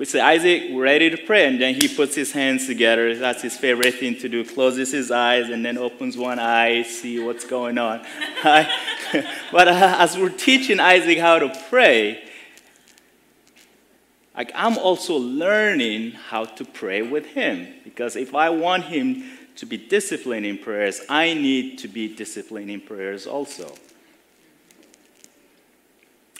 We 0.00 0.06
say, 0.06 0.18
Isaac, 0.18 0.70
we're 0.70 0.84
ready 0.84 1.10
to 1.10 1.18
pray. 1.18 1.46
And 1.46 1.60
then 1.60 1.74
he 1.74 1.86
puts 1.86 2.14
his 2.14 2.32
hands 2.32 2.66
together. 2.66 3.14
That's 3.14 3.42
his 3.42 3.58
favorite 3.58 3.96
thing 3.96 4.16
to 4.20 4.30
do. 4.30 4.46
Closes 4.46 4.90
his 4.90 5.10
eyes 5.10 5.50
and 5.50 5.62
then 5.62 5.76
opens 5.76 6.16
one 6.16 6.38
eye, 6.38 6.84
see 6.84 7.22
what's 7.22 7.44
going 7.44 7.76
on. 7.76 8.00
but 8.42 9.68
uh, 9.68 9.96
as 9.98 10.16
we're 10.16 10.30
teaching 10.30 10.80
Isaac 10.80 11.18
how 11.18 11.38
to 11.40 11.54
pray, 11.68 12.24
like 14.34 14.50
I'm 14.54 14.78
also 14.78 15.18
learning 15.18 16.12
how 16.12 16.46
to 16.46 16.64
pray 16.64 17.02
with 17.02 17.26
him 17.26 17.68
because 17.84 18.16
if 18.16 18.34
I 18.34 18.48
want 18.48 18.84
him 18.84 19.22
to 19.56 19.66
be 19.66 19.76
disciplined 19.76 20.46
in 20.46 20.56
prayers, 20.56 21.02
I 21.10 21.34
need 21.34 21.76
to 21.80 21.88
be 21.88 22.08
disciplined 22.16 22.70
in 22.70 22.80
prayers 22.80 23.26
also. 23.26 23.74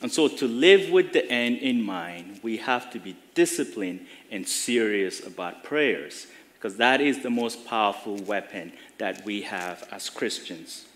And 0.02 0.10
so, 0.10 0.28
to 0.28 0.46
live 0.46 0.90
with 0.90 1.12
the 1.12 1.30
end 1.30 1.58
in 1.58 1.82
mind, 1.82 2.40
we 2.42 2.56
have 2.58 2.90
to 2.92 2.98
be 2.98 3.16
disciplined 3.34 4.06
and 4.30 4.48
serious 4.48 5.24
about 5.24 5.62
prayers 5.62 6.26
because 6.54 6.76
that 6.76 7.00
is 7.00 7.22
the 7.22 7.30
most 7.30 7.66
powerful 7.66 8.16
weapon 8.16 8.72
that 8.98 9.24
we 9.24 9.42
have 9.42 9.86
as 9.90 10.10
Christians. 10.10 10.86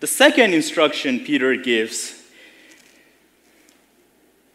The 0.00 0.06
second 0.06 0.54
instruction 0.54 1.20
Peter 1.20 1.56
gives 1.56 2.22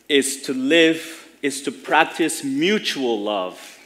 is 0.08 0.44
to 0.44 0.54
live, 0.54 1.28
is 1.42 1.62
to 1.64 1.72
practice 1.72 2.44
mutual 2.44 3.22
love. 3.22 3.80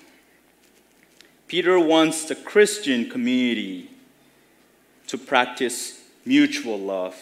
Peter 1.48 1.79
wants 1.79 2.25
the 2.25 2.36
Christian 2.36 3.10
community 3.10 3.89
to 5.08 5.17
practice 5.17 6.03
mutual 6.25 6.77
love. 6.77 7.15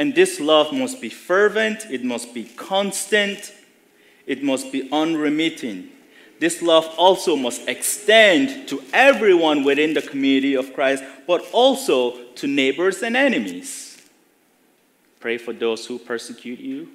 And 0.00 0.14
this 0.14 0.40
love 0.40 0.72
must 0.72 1.02
be 1.02 1.10
fervent, 1.10 1.84
it 1.90 2.02
must 2.02 2.32
be 2.32 2.44
constant, 2.44 3.52
it 4.26 4.42
must 4.42 4.72
be 4.72 4.88
unremitting. 4.90 5.90
This 6.38 6.62
love 6.62 6.86
also 6.96 7.36
must 7.36 7.68
extend 7.68 8.66
to 8.68 8.82
everyone 8.94 9.62
within 9.62 9.92
the 9.92 10.00
community 10.00 10.54
of 10.54 10.72
Christ, 10.72 11.04
but 11.26 11.46
also 11.52 12.24
to 12.36 12.46
neighbors 12.46 13.02
and 13.02 13.14
enemies. 13.14 14.00
Pray 15.20 15.36
for 15.36 15.52
those 15.52 15.84
who 15.84 15.98
persecute 15.98 16.60
you. 16.60 16.88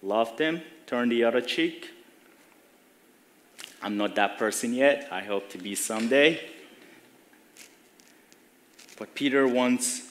Love 0.00 0.36
them, 0.36 0.62
turn 0.86 1.08
the 1.08 1.24
other 1.24 1.40
cheek. 1.40 1.90
I'm 3.82 3.96
not 3.96 4.14
that 4.14 4.38
person 4.38 4.74
yet. 4.74 5.08
I 5.10 5.22
hope 5.22 5.50
to 5.50 5.58
be 5.58 5.74
someday. 5.74 6.38
But 8.96 9.16
Peter 9.16 9.48
wants 9.48 10.07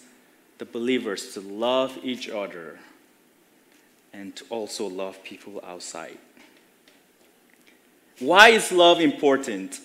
the 0.58 0.66
believers 0.66 1.34
to 1.34 1.42
love 1.42 1.98
each 2.04 2.30
other 2.30 2.80
and 4.14 4.36
to 4.36 4.46
also 4.50 4.88
love 4.88 5.24
people 5.24 5.62
outside. 5.66 6.18
Why 8.20 8.50
is 8.50 8.72
love 8.72 9.00
important? 9.00 9.80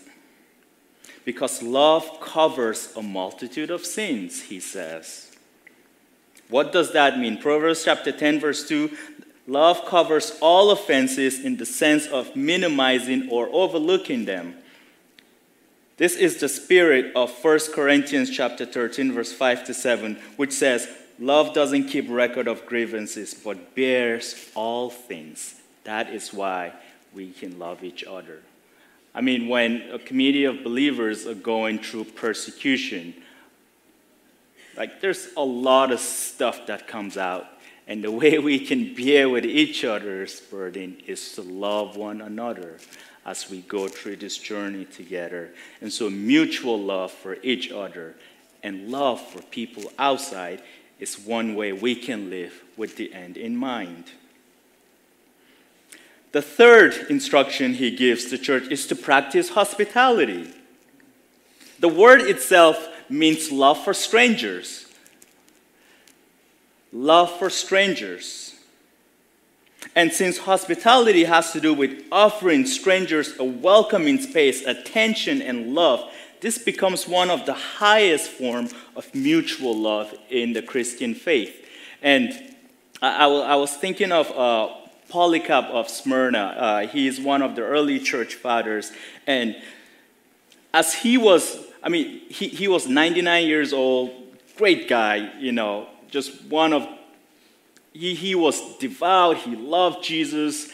Because 1.25 1.63
love 1.63 2.21
covers 2.21 2.93
a 2.97 3.03
multitude 3.03 3.71
of 3.71 3.85
sins, 3.85 4.43
he 4.43 4.59
says. 4.59 5.37
What 6.49 6.73
does 6.73 6.93
that 6.93 7.19
mean? 7.19 7.39
Proverbs 7.39 7.85
chapter 7.85 8.13
10, 8.13 8.41
verse 8.41 8.67
2 8.67 8.91
Love 9.47 9.85
covers 9.87 10.39
all 10.41 10.71
offenses 10.71 11.41
in 11.45 11.57
the 11.57 11.67
sense 11.67 12.07
of 12.07 12.37
minimizing 12.37 13.29
or 13.29 13.49
overlooking 13.51 14.25
them. 14.25 14.55
This 16.03 16.17
is 16.17 16.39
the 16.39 16.49
spirit 16.49 17.13
of 17.15 17.31
1 17.31 17.61
Corinthians 17.73 18.29
chapter 18.29 18.67
13 18.67 19.13
verse 19.13 19.33
5 19.33 19.63
to 19.67 19.73
7, 19.73 20.17
which 20.35 20.51
says, 20.51 20.89
"Love 21.21 21.55
doesn't 21.55 21.85
keep 21.85 22.07
record 22.09 22.49
of 22.49 22.67
grievances, 22.67 23.35
but 23.35 23.77
bears 23.77 24.51
all 24.57 24.91
things." 24.91 25.61
That 25.85 26.13
is 26.13 26.35
why 26.35 26.73
we 27.15 27.31
can 27.31 27.57
love 27.57 27.85
each 27.85 28.03
other. 28.03 28.41
I 29.15 29.21
mean, 29.21 29.47
when 29.47 29.83
a 29.93 29.99
community 30.01 30.43
of 30.43 30.65
believers 30.65 31.25
are 31.25 31.37
going 31.37 31.79
through 31.79 32.07
persecution, 32.07 33.15
like 34.77 35.01
there's 35.01 35.29
a 35.37 35.45
lot 35.45 35.93
of 35.93 36.01
stuff 36.01 36.67
that 36.67 36.89
comes 36.89 37.17
out 37.17 37.47
and 37.87 38.03
the 38.03 38.11
way 38.11 38.39
we 38.39 38.59
can 38.59 38.93
bear 38.93 39.29
with 39.29 39.45
each 39.45 39.85
other's 39.85 40.41
burden 40.41 40.97
is 41.07 41.33
to 41.35 41.43
love 41.43 41.97
one 41.97 42.21
another 42.21 42.81
as 43.25 43.49
we 43.49 43.61
go 43.63 43.89
through 43.89 44.17
this 44.17 44.37
journey 44.39 44.85
together. 44.85 45.51
And 45.81 45.93
so, 45.93 46.11
mutual 46.11 46.79
love 46.79 47.13
for 47.13 47.37
each 47.43 47.71
other 47.71 48.15
and 48.63 48.91
love 48.91 49.21
for 49.21 49.43
people 49.43 49.93
outside 49.99 50.63
is 50.99 51.19
one 51.19 51.55
way 51.55 51.73
we 51.73 51.95
can 51.95 52.31
live 52.31 52.63
with 52.77 52.97
the 52.97 53.13
end 53.13 53.37
in 53.37 53.57
mind. 53.57 54.05
The 56.33 56.43
third 56.43 56.95
instruction 57.11 57.75
he 57.75 57.95
gives 57.95 58.31
the 58.31 58.39
church 58.39 58.69
is 58.71 58.87
to 58.87 58.97
practice 58.97 59.51
hospitality. 59.51 60.51
The 61.79 61.89
word 61.89 62.23
itself 62.23 62.89
means 63.09 63.53
love 63.53 63.85
for 63.85 63.93
strangers. 63.93 64.87
Love 66.93 67.31
for 67.39 67.51
strangers. 67.51 68.42
And 69.95 70.13
since 70.13 70.39
hospitality 70.39 71.25
has 71.25 71.53
to 71.53 71.61
do 71.61 71.75
with 71.75 72.05
offering 72.11 72.65
strangers 72.67 73.39
a 73.39 73.45
welcoming 73.45 74.21
space, 74.21 74.65
attention, 74.65 75.43
and 75.43 75.75
love, 75.75 76.11
this 76.41 76.59
becomes 76.59 77.07
one 77.07 77.31
of 77.31 77.47
the 77.47 77.55
highest 77.55 78.31
form 78.31 78.69
of 78.97 79.15
mutual 79.15 79.77
love 79.77 80.15
in 80.29 80.55
the 80.55 80.63
Christian 80.63 81.15
faith. 81.15 81.55
And 82.03 82.33
I, 83.01 83.27
I 83.27 83.57
was 83.57 83.75
thinking 83.77 84.13
of 84.13 84.31
uh, 84.31 84.75
Polycarp 85.09 85.67
of 85.67 85.89
Smyrna. 85.89 86.39
Uh, 86.39 86.87
he 86.87 87.07
is 87.07 87.21
one 87.21 87.43
of 87.43 87.55
the 87.55 87.63
early 87.63 88.01
church 88.01 88.35
fathers. 88.35 88.93
And 89.27 89.57
as 90.73 90.95
he 90.95 91.19
was, 91.19 91.59
I 91.83 91.91
mean, 91.91 92.23
he, 92.29 92.49
he 92.49 92.67
was 92.67 92.89
99 92.89 93.47
years 93.47 93.73
old, 93.73 94.11
great 94.57 94.89
guy, 94.89 95.33
you 95.39 95.53
know, 95.53 95.89
just 96.09 96.45
one 96.47 96.73
of, 96.73 96.89
he, 97.93 98.15
he 98.15 98.35
was 98.35 98.77
devout, 98.79 99.39
he 99.39 99.57
loved 99.57 100.03
Jesus, 100.03 100.71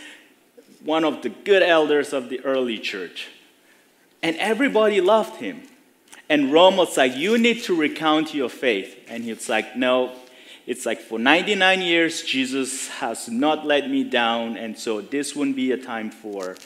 one 0.82 1.04
of 1.04 1.22
the 1.22 1.28
good 1.28 1.62
elders 1.62 2.12
of 2.12 2.28
the 2.28 2.40
early 2.44 2.78
church. 2.78 3.28
And 4.22 4.36
everybody 4.36 5.00
loved 5.00 5.36
him. 5.36 5.62
And 6.28 6.52
Rome 6.52 6.76
was 6.76 6.96
like, 6.96 7.16
You 7.16 7.38
need 7.38 7.62
to 7.64 7.74
recount 7.74 8.34
your 8.34 8.48
faith. 8.48 8.96
And 9.08 9.24
he's 9.24 9.48
like, 9.48 9.76
No, 9.76 10.12
it's 10.66 10.84
like 10.84 11.00
for 11.00 11.18
99 11.18 11.80
years, 11.80 12.22
Jesus 12.22 12.88
has 12.88 13.28
not 13.28 13.66
let 13.66 13.88
me 13.88 14.04
down. 14.04 14.56
And 14.56 14.78
so 14.78 15.00
this 15.00 15.34
wouldn't 15.34 15.56
be 15.56 15.72
a 15.72 15.78
time 15.78 16.10
for 16.10 16.56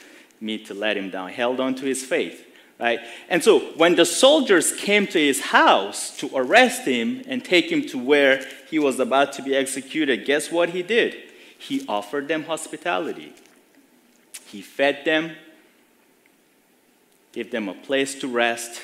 me 0.41 0.57
to 0.65 0.73
let 0.73 0.97
him 0.97 1.09
down. 1.09 1.29
Held 1.29 1.59
on 1.59 1.75
to 1.75 1.85
his 1.85 2.03
faith. 2.03 2.45
Right? 2.79 2.99
And 3.29 3.43
so 3.43 3.59
when 3.77 3.95
the 3.95 4.05
soldiers 4.05 4.73
came 4.73 5.07
to 5.07 5.19
his 5.19 5.39
house 5.39 6.17
to 6.17 6.29
arrest 6.33 6.85
him 6.85 7.23
and 7.27 7.43
take 7.43 7.71
him 7.71 7.85
to 7.87 7.97
where 7.97 8.45
he 8.69 8.79
was 8.79 8.99
about 8.99 9.33
to 9.33 9.41
be 9.41 9.55
executed, 9.55 10.25
guess 10.25 10.51
what 10.51 10.69
he 10.69 10.81
did? 10.83 11.15
He 11.57 11.85
offered 11.87 12.27
them 12.27 12.43
hospitality. 12.43 13.33
He 14.47 14.61
fed 14.61 15.05
them, 15.05 15.31
gave 17.31 17.51
them 17.51 17.69
a 17.69 17.73
place 17.73 18.15
to 18.15 18.27
rest. 18.27 18.81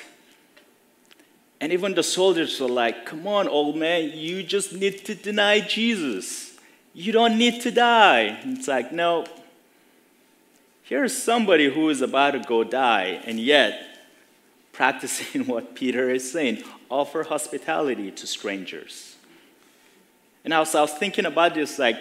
And 1.61 1.73
even 1.73 1.93
the 1.93 2.03
soldiers 2.03 2.59
were 2.59 2.69
like, 2.69 3.05
Come 3.05 3.27
on, 3.27 3.47
old 3.47 3.75
man, 3.75 4.11
you 4.13 4.43
just 4.43 4.73
need 4.73 5.03
to 5.05 5.15
deny 5.15 5.59
Jesus. 5.59 6.57
You 6.93 7.11
don't 7.11 7.37
need 7.37 7.61
to 7.61 7.71
die. 7.71 8.39
It's 8.43 8.67
like, 8.67 8.91
No, 8.91 9.25
here's 10.89 11.15
somebody 11.15 11.71
who 11.71 11.87
is 11.89 12.01
about 12.01 12.31
to 12.31 12.39
go 12.39 12.63
die, 12.63 13.21
and 13.23 13.39
yet 13.39 13.85
practicing 14.73 15.45
what 15.45 15.75
Peter 15.75 16.09
is 16.09 16.29
saying 16.29 16.63
offer 16.89 17.23
hospitality 17.23 18.09
to 18.09 18.25
strangers. 18.25 19.15
And 20.43 20.53
I 20.53 20.59
was, 20.59 20.73
I 20.73 20.81
was 20.81 20.93
thinking 20.93 21.25
about 21.25 21.53
this 21.53 21.77
like, 21.77 21.97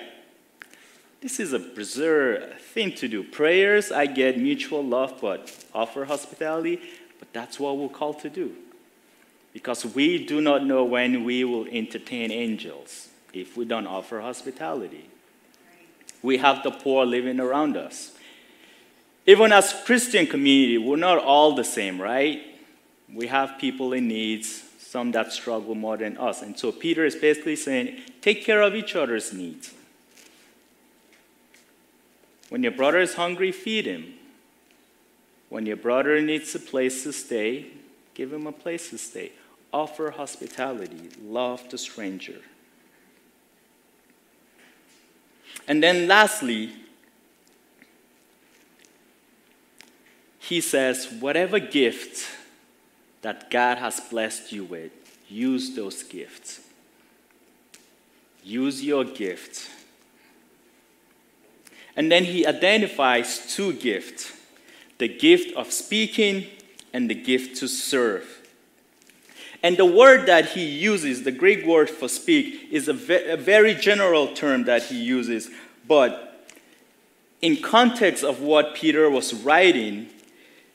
this 1.20 1.38
is 1.38 1.52
a 1.52 1.58
bizarre 1.58 2.38
thing 2.72 2.94
to 2.94 3.08
do. 3.08 3.22
Prayers, 3.24 3.92
I 3.92 4.06
get 4.06 4.38
mutual 4.38 4.82
love, 4.82 5.18
but 5.20 5.64
offer 5.74 6.04
hospitality, 6.06 6.80
but 7.18 7.30
that's 7.32 7.60
what 7.60 7.76
we're 7.76 7.88
called 7.88 8.20
to 8.20 8.30
do. 8.30 8.54
Because 9.52 9.84
we 9.84 10.24
do 10.24 10.40
not 10.40 10.64
know 10.64 10.84
when 10.84 11.24
we 11.24 11.44
will 11.44 11.66
entertain 11.66 12.30
angels 12.30 13.08
if 13.32 13.56
we 13.56 13.64
don't 13.64 13.86
offer 13.86 14.20
hospitality. 14.20 15.10
We 16.22 16.38
have 16.38 16.62
the 16.62 16.70
poor 16.70 17.04
living 17.04 17.40
around 17.40 17.76
us. 17.76 18.12
Even 19.28 19.52
as 19.52 19.74
Christian 19.84 20.26
community, 20.26 20.78
we're 20.78 20.96
not 20.96 21.18
all 21.18 21.54
the 21.54 21.62
same, 21.62 22.00
right? 22.00 22.40
We 23.12 23.26
have 23.26 23.58
people 23.58 23.92
in 23.92 24.08
needs, 24.08 24.62
some 24.78 25.12
that 25.12 25.34
struggle 25.34 25.74
more 25.74 25.98
than 25.98 26.16
us. 26.16 26.40
And 26.40 26.58
so 26.58 26.72
Peter 26.72 27.04
is 27.04 27.14
basically 27.14 27.54
saying, 27.54 28.00
take 28.22 28.42
care 28.42 28.62
of 28.62 28.74
each 28.74 28.96
other's 28.96 29.34
needs. 29.34 29.74
When 32.48 32.62
your 32.62 32.72
brother 32.72 33.00
is 33.00 33.16
hungry, 33.16 33.52
feed 33.52 33.84
him. 33.84 34.14
When 35.50 35.66
your 35.66 35.76
brother 35.76 36.22
needs 36.22 36.54
a 36.54 36.58
place 36.58 37.02
to 37.02 37.12
stay, 37.12 37.66
give 38.14 38.32
him 38.32 38.46
a 38.46 38.52
place 38.52 38.88
to 38.88 38.96
stay. 38.96 39.32
Offer 39.74 40.12
hospitality, 40.12 41.10
love 41.22 41.68
the 41.68 41.76
stranger. 41.76 42.40
And 45.66 45.82
then 45.82 46.08
lastly, 46.08 46.72
he 50.48 50.60
says, 50.60 51.08
whatever 51.20 51.58
gift 51.58 52.26
that 53.22 53.50
God 53.50 53.78
has 53.78 54.00
blessed 54.00 54.52
you 54.52 54.64
with, 54.64 54.92
use 55.28 55.74
those 55.74 56.02
gifts. 56.02 56.60
Use 58.42 58.82
your 58.82 59.04
gift 59.04 59.68
and 61.98 62.12
then 62.12 62.24
he 62.24 62.46
identifies 62.46 63.52
two 63.52 63.72
gifts 63.72 64.32
the 64.98 65.08
gift 65.08 65.54
of 65.56 65.72
speaking 65.72 66.46
and 66.92 67.10
the 67.10 67.14
gift 67.14 67.56
to 67.58 67.68
serve. 67.68 68.48
And 69.62 69.76
the 69.76 69.84
word 69.84 70.26
that 70.26 70.50
he 70.50 70.64
uses, 70.64 71.22
the 71.24 71.32
Greek 71.32 71.66
word 71.66 71.90
for 71.90 72.08
speak, 72.08 72.68
is 72.72 72.88
a, 72.88 72.92
ve- 72.92 73.30
a 73.30 73.36
very 73.36 73.74
general 73.74 74.28
term 74.28 74.64
that 74.64 74.84
he 74.84 75.00
uses. 75.00 75.50
But 75.86 76.48
in 77.42 77.56
context 77.56 78.24
of 78.24 78.40
what 78.40 78.74
Peter 78.74 79.08
was 79.10 79.34
writing, 79.34 80.08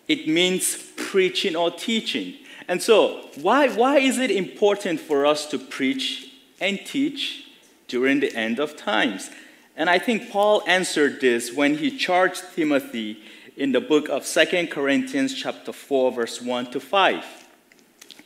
it 0.07 0.27
means 0.27 0.75
preaching 0.95 1.55
or 1.55 1.71
teaching. 1.71 2.35
And 2.67 2.81
so, 2.81 3.29
why, 3.35 3.67
why 3.69 3.99
is 3.99 4.17
it 4.17 4.31
important 4.31 4.99
for 4.99 5.25
us 5.25 5.45
to 5.47 5.59
preach 5.59 6.31
and 6.59 6.79
teach 6.85 7.47
during 7.87 8.19
the 8.19 8.33
end 8.35 8.59
of 8.59 8.77
times? 8.77 9.29
And 9.75 9.89
I 9.89 9.99
think 9.99 10.29
Paul 10.29 10.63
answered 10.67 11.19
this 11.19 11.51
when 11.51 11.77
he 11.77 11.97
charged 11.97 12.43
Timothy 12.55 13.19
in 13.57 13.71
the 13.71 13.81
book 13.81 14.09
of 14.09 14.25
Second 14.25 14.69
Corinthians 14.69 15.33
chapter 15.33 15.71
4 15.71 16.11
verse 16.11 16.41
1 16.41 16.71
to 16.71 16.79
5. 16.79 17.25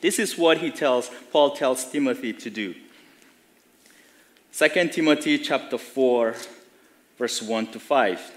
This 0.01 0.19
is 0.19 0.37
what 0.37 0.59
he 0.59 0.71
tells 0.71 1.09
Paul 1.31 1.51
tells 1.51 1.89
Timothy 1.89 2.33
to 2.33 2.49
do. 2.49 2.75
2 4.53 4.89
Timothy 4.89 5.37
chapter 5.37 5.77
4 5.77 6.35
verse 7.17 7.41
1 7.41 7.67
to 7.67 7.79
5. 7.79 8.36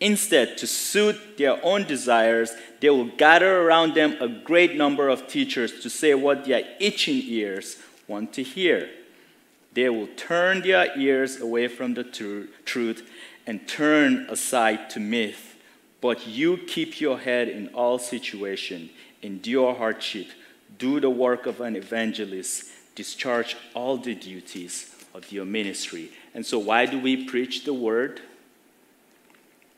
Instead, 0.00 0.56
to 0.56 0.66
suit 0.66 1.36
their 1.36 1.62
own 1.62 1.84
desires, 1.84 2.54
they 2.80 2.88
will 2.88 3.04
gather 3.16 3.60
around 3.60 3.94
them 3.94 4.16
a 4.20 4.28
great 4.28 4.74
number 4.74 5.08
of 5.10 5.28
teachers 5.28 5.80
to 5.80 5.90
say 5.90 6.14
what 6.14 6.46
their 6.46 6.64
itching 6.80 7.22
ears 7.26 7.76
want 8.08 8.32
to 8.32 8.42
hear. 8.42 8.88
They 9.74 9.90
will 9.90 10.08
turn 10.16 10.62
their 10.62 10.98
ears 10.98 11.40
away 11.40 11.68
from 11.68 11.94
the 11.94 12.04
tr- 12.04 12.50
truth 12.64 13.08
and 13.46 13.68
turn 13.68 14.26
aside 14.30 14.88
to 14.90 15.00
myth. 15.00 15.56
But 16.00 16.26
you 16.26 16.56
keep 16.56 16.98
your 16.98 17.18
head 17.18 17.48
in 17.48 17.68
all 17.68 17.98
situation, 17.98 18.88
endure 19.22 19.74
hardship, 19.74 20.28
do 20.78 20.98
the 20.98 21.10
work 21.10 21.44
of 21.44 21.60
an 21.60 21.76
evangelist, 21.76 22.64
discharge 22.94 23.54
all 23.74 23.98
the 23.98 24.14
duties 24.14 24.94
of 25.12 25.30
your 25.30 25.44
ministry. 25.44 26.10
And 26.32 26.46
so, 26.46 26.58
why 26.58 26.86
do 26.86 26.98
we 26.98 27.26
preach 27.26 27.64
the 27.64 27.74
word 27.74 28.22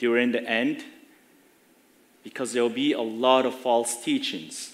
during 0.03 0.33
the 0.33 0.43
end? 0.43 0.83
Because 2.25 2.53
there 2.53 2.63
will 2.63 2.71
be 2.87 2.93
a 2.93 3.01
lot 3.01 3.47
of 3.47 3.55
false 3.55 4.03
teachings. 4.03 4.73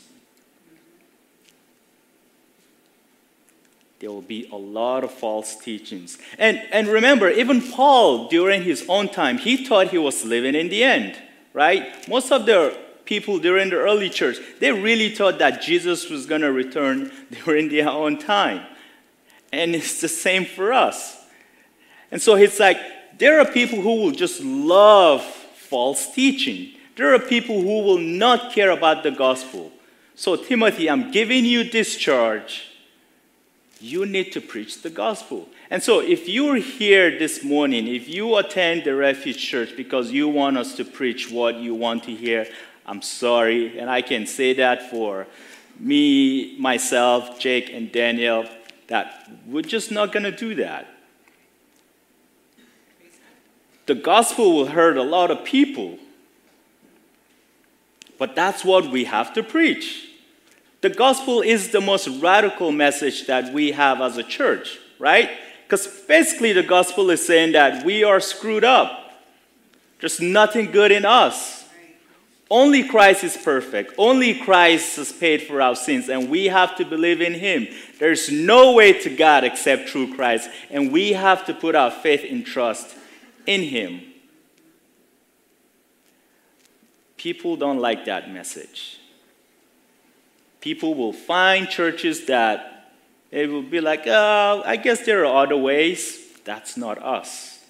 there 4.00 4.10
will 4.10 4.22
be 4.22 4.48
a 4.52 4.56
lot 4.56 5.02
of 5.02 5.10
false 5.10 5.56
teachings. 5.56 6.18
And, 6.38 6.62
and 6.70 6.86
remember, 6.86 7.28
even 7.30 7.60
Paul, 7.60 8.28
during 8.28 8.62
his 8.62 8.86
own 8.88 9.08
time, 9.08 9.38
he 9.38 9.66
thought 9.66 9.88
he 9.88 9.98
was 9.98 10.24
living 10.24 10.54
in 10.54 10.68
the 10.68 10.84
end, 10.84 11.18
right? 11.52 12.08
Most 12.08 12.30
of 12.30 12.46
the 12.46 12.78
people 13.04 13.40
during 13.40 13.70
the 13.70 13.76
early 13.76 14.08
church, 14.08 14.36
they 14.60 14.70
really 14.70 15.12
thought 15.12 15.40
that 15.40 15.62
Jesus 15.62 16.08
was 16.08 16.26
going 16.26 16.42
to 16.42 16.52
return 16.52 17.10
during 17.44 17.68
their 17.70 17.88
own 17.88 18.18
time. 18.18 18.64
And 19.52 19.74
it's 19.74 20.00
the 20.00 20.08
same 20.08 20.44
for 20.44 20.72
us. 20.72 21.16
And 22.12 22.22
so 22.22 22.36
it's 22.36 22.60
like, 22.60 22.78
there 23.18 23.40
are 23.40 23.44
people 23.44 23.80
who 23.80 24.02
will 24.02 24.12
just 24.12 24.42
love 24.42 25.24
false 25.24 26.12
teaching. 26.12 26.72
There 26.96 27.14
are 27.14 27.18
people 27.18 27.60
who 27.60 27.82
will 27.82 27.98
not 27.98 28.52
care 28.52 28.70
about 28.70 29.02
the 29.02 29.10
gospel. 29.10 29.72
So, 30.14 30.36
Timothy, 30.36 30.90
I'm 30.90 31.10
giving 31.10 31.44
you 31.44 31.64
this 31.64 31.96
charge 31.96 32.64
you 33.80 34.04
need 34.06 34.32
to 34.32 34.40
preach 34.40 34.82
the 34.82 34.90
gospel. 34.90 35.48
And 35.70 35.82
so, 35.82 36.00
if 36.00 36.28
you're 36.28 36.56
here 36.56 37.16
this 37.16 37.44
morning, 37.44 37.86
if 37.86 38.08
you 38.08 38.36
attend 38.36 38.84
the 38.84 38.94
Refuge 38.94 39.38
Church 39.38 39.76
because 39.76 40.10
you 40.10 40.28
want 40.28 40.58
us 40.58 40.74
to 40.76 40.84
preach 40.84 41.30
what 41.30 41.56
you 41.56 41.74
want 41.74 42.04
to 42.04 42.14
hear, 42.14 42.46
I'm 42.86 43.02
sorry. 43.02 43.78
And 43.78 43.88
I 43.88 44.02
can 44.02 44.26
say 44.26 44.54
that 44.54 44.90
for 44.90 45.26
me, 45.78 46.58
myself, 46.58 47.38
Jake, 47.38 47.72
and 47.72 47.92
Daniel, 47.92 48.46
that 48.88 49.30
we're 49.46 49.62
just 49.62 49.92
not 49.92 50.12
going 50.12 50.24
to 50.24 50.32
do 50.32 50.56
that. 50.56 50.88
The 53.88 53.94
gospel 53.94 54.52
will 54.52 54.66
hurt 54.66 54.98
a 54.98 55.02
lot 55.02 55.30
of 55.30 55.44
people, 55.44 55.96
but 58.18 58.36
that's 58.36 58.62
what 58.62 58.90
we 58.90 59.04
have 59.04 59.32
to 59.32 59.42
preach. 59.42 60.10
The 60.82 60.90
gospel 60.90 61.40
is 61.40 61.70
the 61.70 61.80
most 61.80 62.06
radical 62.20 62.70
message 62.70 63.26
that 63.28 63.54
we 63.54 63.72
have 63.72 64.02
as 64.02 64.18
a 64.18 64.22
church, 64.22 64.78
right? 64.98 65.30
Because 65.64 65.86
basically, 66.06 66.52
the 66.52 66.62
gospel 66.62 67.08
is 67.08 67.26
saying 67.26 67.52
that 67.52 67.82
we 67.82 68.04
are 68.04 68.20
screwed 68.20 68.62
up. 68.62 69.14
There's 70.00 70.20
nothing 70.20 70.70
good 70.70 70.92
in 70.92 71.06
us. 71.06 71.64
Only 72.50 72.86
Christ 72.86 73.24
is 73.24 73.38
perfect. 73.38 73.94
Only 73.96 74.38
Christ 74.38 74.96
has 74.96 75.12
paid 75.12 75.44
for 75.44 75.62
our 75.62 75.74
sins, 75.74 76.10
and 76.10 76.28
we 76.28 76.44
have 76.48 76.76
to 76.76 76.84
believe 76.84 77.22
in 77.22 77.32
Him. 77.32 77.68
There's 77.98 78.30
no 78.30 78.72
way 78.72 78.92
to 79.00 79.08
God 79.08 79.44
except 79.44 79.88
through 79.88 80.14
Christ, 80.14 80.50
and 80.70 80.92
we 80.92 81.14
have 81.14 81.46
to 81.46 81.54
put 81.54 81.74
our 81.74 81.90
faith 81.90 82.26
and 82.28 82.44
trust 82.44 82.96
in 83.48 83.62
Him. 83.62 84.02
People 87.16 87.56
don't 87.56 87.78
like 87.78 88.04
that 88.04 88.30
message 88.30 88.98
people 90.60 90.94
will 90.94 91.12
find 91.12 91.68
churches 91.68 92.26
that 92.26 92.92
it 93.30 93.48
will 93.50 93.62
be 93.62 93.80
like, 93.80 94.04
oh, 94.06 94.62
I 94.64 94.76
guess 94.76 95.04
there 95.04 95.24
are 95.26 95.44
other 95.44 95.56
ways. 95.56 96.18
That's 96.44 96.76
not 96.76 96.98
us. 96.98 97.64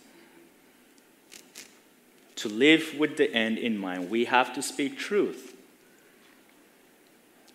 To 2.36 2.48
live 2.48 2.94
with 2.98 3.16
the 3.16 3.32
end 3.32 3.58
in 3.58 3.76
mind, 3.76 4.10
we 4.10 4.26
have 4.26 4.54
to 4.54 4.62
speak 4.62 4.96
truth. 4.96 5.54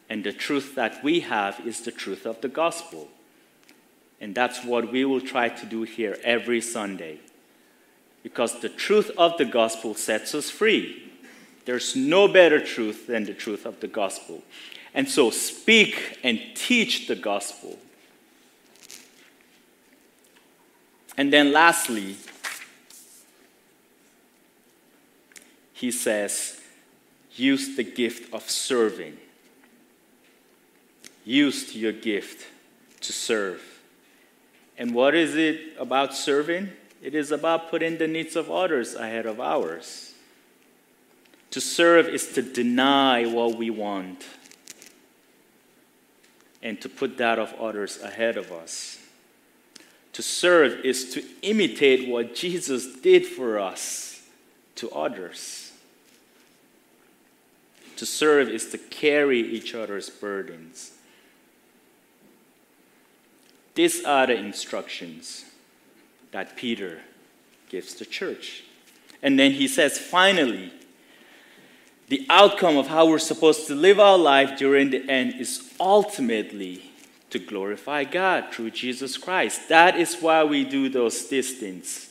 And 0.10 0.24
the 0.24 0.34
truth 0.34 0.76
that 0.76 1.04
we 1.04 1.22
have 1.22 1.62
is 1.66 1.82
the 1.82 1.92
truth 1.92 2.26
of 2.26 2.42
the 2.42 2.50
gospel. 2.50 3.08
And 4.20 4.36
that's 4.36 4.64
what 4.64 4.92
we 4.92 5.06
will 5.06 5.22
try 5.22 5.50
to 5.50 5.66
do 5.66 5.84
here 5.84 6.18
every 6.24 6.60
Sunday. 6.62 7.20
Because 8.24 8.62
the 8.62 8.70
truth 8.70 9.12
of 9.18 9.38
the 9.38 9.46
gospel 9.46 9.94
sets 9.94 10.34
us 10.34 10.50
free. 10.50 11.12
There's 11.66 11.96
no 11.96 12.28
better 12.28 12.60
truth 12.60 13.08
than 13.08 13.26
the 13.26 13.34
truth 13.34 13.66
of 13.66 13.80
the 13.82 13.88
gospel. 13.88 14.42
And 14.94 15.08
so 15.08 15.30
speak 15.30 16.20
and 16.24 16.40
teach 16.56 17.08
the 17.08 17.16
gospel. 17.16 17.78
And 21.18 21.32
then 21.32 21.52
lastly, 21.52 22.16
he 25.74 25.92
says, 25.92 26.60
use 27.36 27.76
the 27.76 27.84
gift 27.84 28.34
of 28.34 28.50
serving. 28.50 29.18
Use 31.26 31.76
your 31.76 31.92
gift 31.92 32.48
to 33.02 33.14
serve. 33.14 33.62
And 34.78 34.94
what 34.94 35.14
is 35.14 35.36
it 35.36 35.60
about 35.78 36.16
serving? 36.16 36.70
It 37.04 37.14
is 37.14 37.32
about 37.32 37.70
putting 37.70 37.98
the 37.98 38.08
needs 38.08 38.38
of 38.38 38.50
others 38.50 38.96
ahead 38.96 39.26
of 39.26 39.42
ours. 39.42 40.14
To 41.52 41.60
serve 41.60 42.08
is 42.08 42.32
to 42.32 42.42
deny 42.42 43.26
what 43.26 43.58
we 43.58 43.70
want 43.70 44.26
and 46.64 46.80
to 46.80 46.88
put 46.88 47.18
that 47.18 47.40
of 47.40 47.54
others 47.56 48.02
ahead 48.02 48.38
of 48.38 48.54
us. 48.54 49.00
To 50.14 50.24
serve 50.24 50.86
is 50.86 51.14
to 51.14 51.24
imitate 51.42 52.08
what 52.08 52.36
Jesus 52.36 52.96
did 53.02 53.26
for 53.26 53.60
us 53.60 54.26
to 54.76 54.90
others. 54.92 55.74
To 57.98 58.06
serve 58.06 58.48
is 58.48 58.70
to 58.72 58.78
carry 58.78 59.42
each 59.42 59.76
other's 59.76 60.10
burdens. 60.10 60.94
These 63.76 64.06
are 64.06 64.28
the 64.28 64.38
instructions 64.38 65.46
that 66.34 66.58
Peter 66.58 67.00
gives 67.70 67.96
the 67.96 68.06
church. 68.06 68.64
And 69.22 69.40
then 69.40 69.52
he 69.52 69.68
says, 69.68 69.98
finally, 69.98 70.74
the 72.10 72.26
outcome 72.30 72.76
of 72.76 72.88
how 72.88 73.08
we're 73.08 73.20
supposed 73.20 73.68
to 73.68 73.76
live 73.76 74.00
our 74.00 74.18
life 74.18 74.58
during 74.58 74.90
the 74.90 75.10
end 75.10 75.36
is 75.40 75.74
ultimately 75.80 76.92
to 77.30 77.40
glorify 77.40 78.04
God 78.04 78.52
through 78.52 78.72
Jesus 78.72 79.18
Christ. 79.18 79.70
That 79.70 79.98
is 79.98 80.22
why 80.22 80.44
we 80.44 80.64
do 80.66 80.90
those 80.90 81.22
things, 81.22 82.10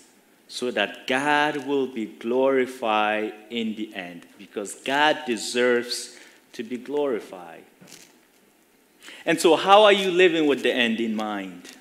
so 0.48 0.70
that 0.70 1.06
God 1.06 1.66
will 1.66 1.86
be 1.86 2.06
glorified 2.06 3.34
in 3.50 3.74
the 3.76 3.94
end, 3.94 4.26
because 4.38 4.74
God 4.76 5.18
deserves 5.26 6.16
to 6.54 6.62
be 6.62 6.78
glorified. 6.78 7.64
And 9.24 9.40
so, 9.40 9.56
how 9.56 9.84
are 9.84 9.92
you 9.92 10.10
living 10.10 10.46
with 10.46 10.62
the 10.62 10.72
end 10.72 10.98
in 10.98 11.14
mind? 11.14 11.76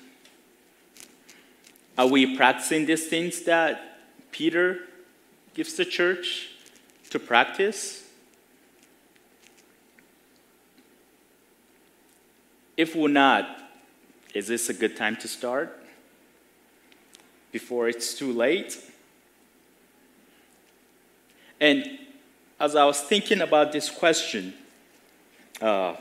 Are 2.02 2.08
we 2.08 2.36
practicing 2.36 2.84
these 2.84 3.06
things 3.06 3.42
that 3.42 3.96
Peter 4.32 4.88
gives 5.54 5.74
the 5.74 5.84
church 5.84 6.50
to 7.10 7.20
practice? 7.20 8.02
If 12.76 12.96
we're 12.96 13.06
not, 13.06 13.70
is 14.34 14.48
this 14.48 14.68
a 14.68 14.74
good 14.74 14.96
time 14.96 15.14
to 15.18 15.28
start? 15.28 15.80
Before 17.52 17.88
it's 17.88 18.14
too 18.14 18.32
late? 18.32 18.76
And 21.60 22.00
as 22.58 22.74
I 22.74 22.84
was 22.84 23.00
thinking 23.00 23.42
about 23.42 23.70
this 23.70 23.88
question, 23.88 24.54
uh, 25.60 25.94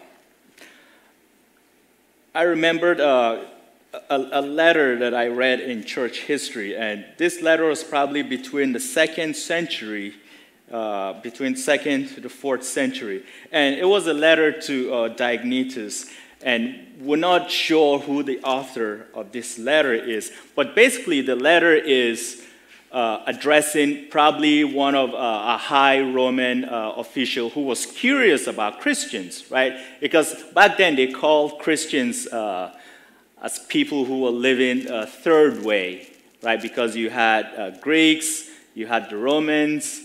I 2.33 2.41
remembered 2.41 2.99
uh, 2.99 3.43
a, 3.93 4.27
a, 4.31 4.41
letter 4.41 4.97
that 4.99 5.13
I 5.13 5.27
read 5.27 5.59
in 5.59 5.83
church 5.83 6.21
history, 6.21 6.75
and 6.75 7.05
this 7.17 7.41
letter 7.41 7.65
was 7.65 7.83
probably 7.83 8.23
between 8.23 8.71
the 8.71 8.79
second 8.79 9.35
century, 9.35 10.13
uh, 10.71 11.13
between 11.21 11.55
second 11.55 12.09
to 12.09 12.21
the 12.21 12.29
fourth 12.29 12.63
century, 12.63 13.23
and 13.51 13.75
it 13.75 13.87
was 13.87 14.07
a 14.07 14.13
letter 14.13 14.59
to 14.61 14.93
uh, 14.93 15.09
Diognetus. 15.15 16.09
And 16.43 16.87
we're 16.99 17.17
not 17.17 17.51
sure 17.51 17.99
who 17.99 18.23
the 18.23 18.39
author 18.41 19.05
of 19.13 19.31
this 19.31 19.59
letter 19.59 19.93
is, 19.93 20.31
but 20.55 20.73
basically, 20.73 21.21
the 21.21 21.35
letter 21.35 21.75
is 21.75 22.41
uh, 22.91 23.23
addressing 23.27 24.07
probably 24.09 24.63
one 24.63 24.95
of 24.95 25.13
uh, 25.13 25.55
a 25.55 25.57
high 25.57 26.01
Roman 26.01 26.65
uh, 26.65 26.93
official 26.97 27.49
who 27.49 27.61
was 27.61 27.85
curious 27.85 28.47
about 28.47 28.79
Christians, 28.81 29.49
right? 29.51 29.77
Because 29.99 30.43
back 30.53 30.77
then 30.77 30.95
they 30.95 31.07
called 31.07 31.59
Christians 31.59 32.27
uh, 32.27 32.73
as 33.41 33.59
people 33.59 34.05
who 34.05 34.21
were 34.21 34.29
living 34.29 34.89
a 34.89 35.05
third 35.05 35.63
way, 35.63 36.07
right? 36.43 36.61
Because 36.61 36.95
you 36.95 37.09
had 37.09 37.45
uh, 37.57 37.71
Greeks, 37.79 38.49
you 38.75 38.87
had 38.87 39.09
the 39.09 39.17
Romans, 39.17 40.01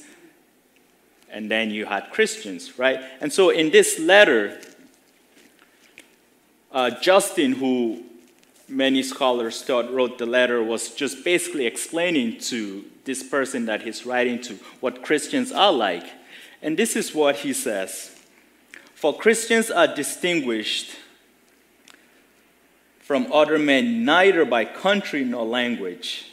and 1.31 1.51
then 1.51 1.71
you 1.71 1.85
had 1.85 2.11
Christians, 2.11 2.79
right? 2.79 3.01
And 3.21 3.33
so 3.33 3.51
in 3.51 3.71
this 3.71 3.99
letter, 3.99 4.59
uh, 6.73 6.91
Justin, 7.01 7.53
who 7.53 8.03
many 8.69 9.03
scholars 9.03 9.63
thought 9.63 9.93
wrote 9.93 10.19
the 10.19 10.27
letter, 10.27 10.63
was 10.63 10.95
just 10.95 11.25
basically 11.25 11.67
explaining 11.67 12.39
to 12.39 12.85
this 13.05 13.23
person 13.23 13.67
that 13.67 13.83
he's 13.83 14.05
writing 14.07 14.41
to 14.43 14.55
what 14.81 15.03
Christians 15.03 15.53
are 15.53 15.73
like. 15.73 16.07
And 16.63 16.77
this 16.77 16.97
is 16.97 17.15
what 17.15 17.37
he 17.37 17.53
says 17.53 18.19
For 18.95 19.17
Christians 19.17 19.71
are 19.71 19.87
distinguished 19.87 20.97
from 23.07 23.33
other 23.33 23.57
men 23.57 24.05
neither 24.05 24.45
by 24.45 24.65
country 24.65 25.25
nor 25.25 25.47
language, 25.47 26.27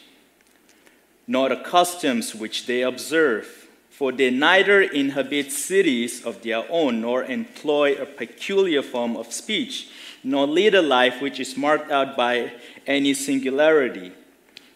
nor 1.28 1.50
the 1.50 1.56
customs 1.56 2.34
which 2.34 2.66
they 2.66 2.82
observe. 2.82 3.68
For 3.92 4.12
they 4.12 4.32
neither 4.32 4.82
inhabit 4.82 5.52
cities 5.52 6.26
of 6.26 6.42
their 6.42 6.66
own 6.70 7.02
nor 7.02 7.26
employ 7.26 7.94
a 7.94 8.08
peculiar 8.08 8.82
form 8.82 9.16
of 9.16 9.32
speech 9.32 9.88
nor 10.24 10.48
lead 10.48 10.74
a 10.74 10.82
life 10.82 11.22
which 11.22 11.40
is 11.40 11.58
marked 11.58 11.92
out 11.92 12.16
by 12.16 12.52
any 12.88 13.14
singularity. 13.14 14.12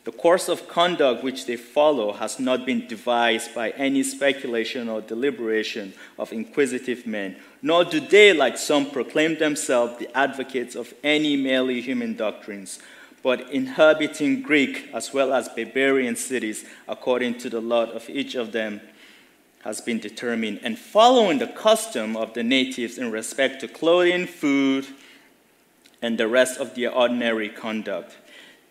The 0.08 0.14
course 0.14 0.48
of 0.48 0.70
conduct 0.70 1.22
which 1.22 1.48
they 1.48 1.58
follow 1.58 2.14
has 2.14 2.40
not 2.40 2.66
been 2.66 2.88
devised 2.88 3.54
by 3.54 3.72
any 3.72 4.04
speculation 4.04 4.88
or 4.88 5.02
deliberation 5.02 5.92
of 6.18 6.32
inquisitive 6.32 7.06
men, 7.06 7.36
nor 7.62 7.84
do 7.84 8.00
they, 8.00 8.32
like 8.32 8.58
some, 8.58 8.90
proclaim 8.90 9.38
themselves 9.38 10.00
the 10.00 10.08
advocates 10.18 10.76
of 10.76 10.94
any 11.04 11.36
merely 11.36 11.82
human 11.82 12.16
doctrines, 12.16 12.80
but 13.22 13.52
inhabiting 13.52 14.42
Greek 14.42 14.90
as 14.94 15.14
well 15.14 15.34
as 15.34 15.50
barbarian 15.50 16.16
cities 16.16 16.64
according 16.88 17.38
to 17.40 17.50
the 17.50 17.60
lot 17.60 17.90
of 17.90 18.10
each 18.10 18.34
of 18.36 18.54
them 18.54 18.80
has 19.66 19.82
been 19.82 20.00
determined, 20.00 20.62
and 20.64 20.80
following 20.80 21.40
the 21.40 21.48
custom 21.48 22.16
of 22.16 22.34
the 22.34 22.44
natives 22.44 22.98
in 22.98 23.12
respect 23.12 23.60
to 23.60 23.68
clothing, 23.68 24.26
food, 24.26 24.88
and 26.02 26.18
the 26.18 26.30
rest 26.30 26.62
of 26.62 26.76
their 26.76 26.94
ordinary 26.94 27.50
conduct. 27.50 28.16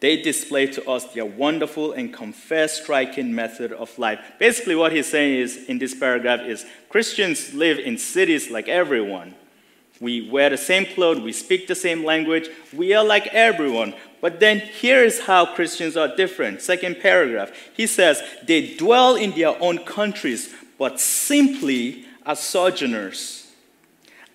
They 0.00 0.20
display 0.20 0.66
to 0.66 0.88
us 0.88 1.04
their 1.14 1.24
wonderful 1.24 1.92
and 1.92 2.12
confess 2.12 2.82
striking 2.82 3.34
method 3.34 3.72
of 3.72 3.98
life. 3.98 4.20
Basically, 4.38 4.74
what 4.74 4.92
he's 4.92 5.06
saying 5.06 5.38
is 5.40 5.64
in 5.68 5.78
this 5.78 5.94
paragraph 5.94 6.40
is 6.40 6.66
Christians 6.90 7.54
live 7.54 7.78
in 7.78 7.96
cities 7.96 8.50
like 8.50 8.68
everyone. 8.68 9.34
We 9.98 10.28
wear 10.28 10.50
the 10.50 10.58
same 10.58 10.84
clothes, 10.84 11.20
we 11.20 11.32
speak 11.32 11.66
the 11.66 11.74
same 11.74 12.04
language, 12.04 12.50
we 12.74 12.92
are 12.92 13.04
like 13.04 13.28
everyone. 13.28 13.94
But 14.20 14.40
then 14.40 14.60
here 14.60 15.02
is 15.02 15.20
how 15.20 15.46
Christians 15.54 15.96
are 15.96 16.14
different. 16.14 16.60
Second 16.60 17.00
paragraph. 17.00 17.50
He 17.74 17.86
says, 17.86 18.22
they 18.42 18.76
dwell 18.76 19.16
in 19.16 19.30
their 19.30 19.60
own 19.62 19.78
countries, 19.78 20.54
but 20.78 21.00
simply 21.00 22.04
as 22.26 22.40
sojourners. 22.40 23.50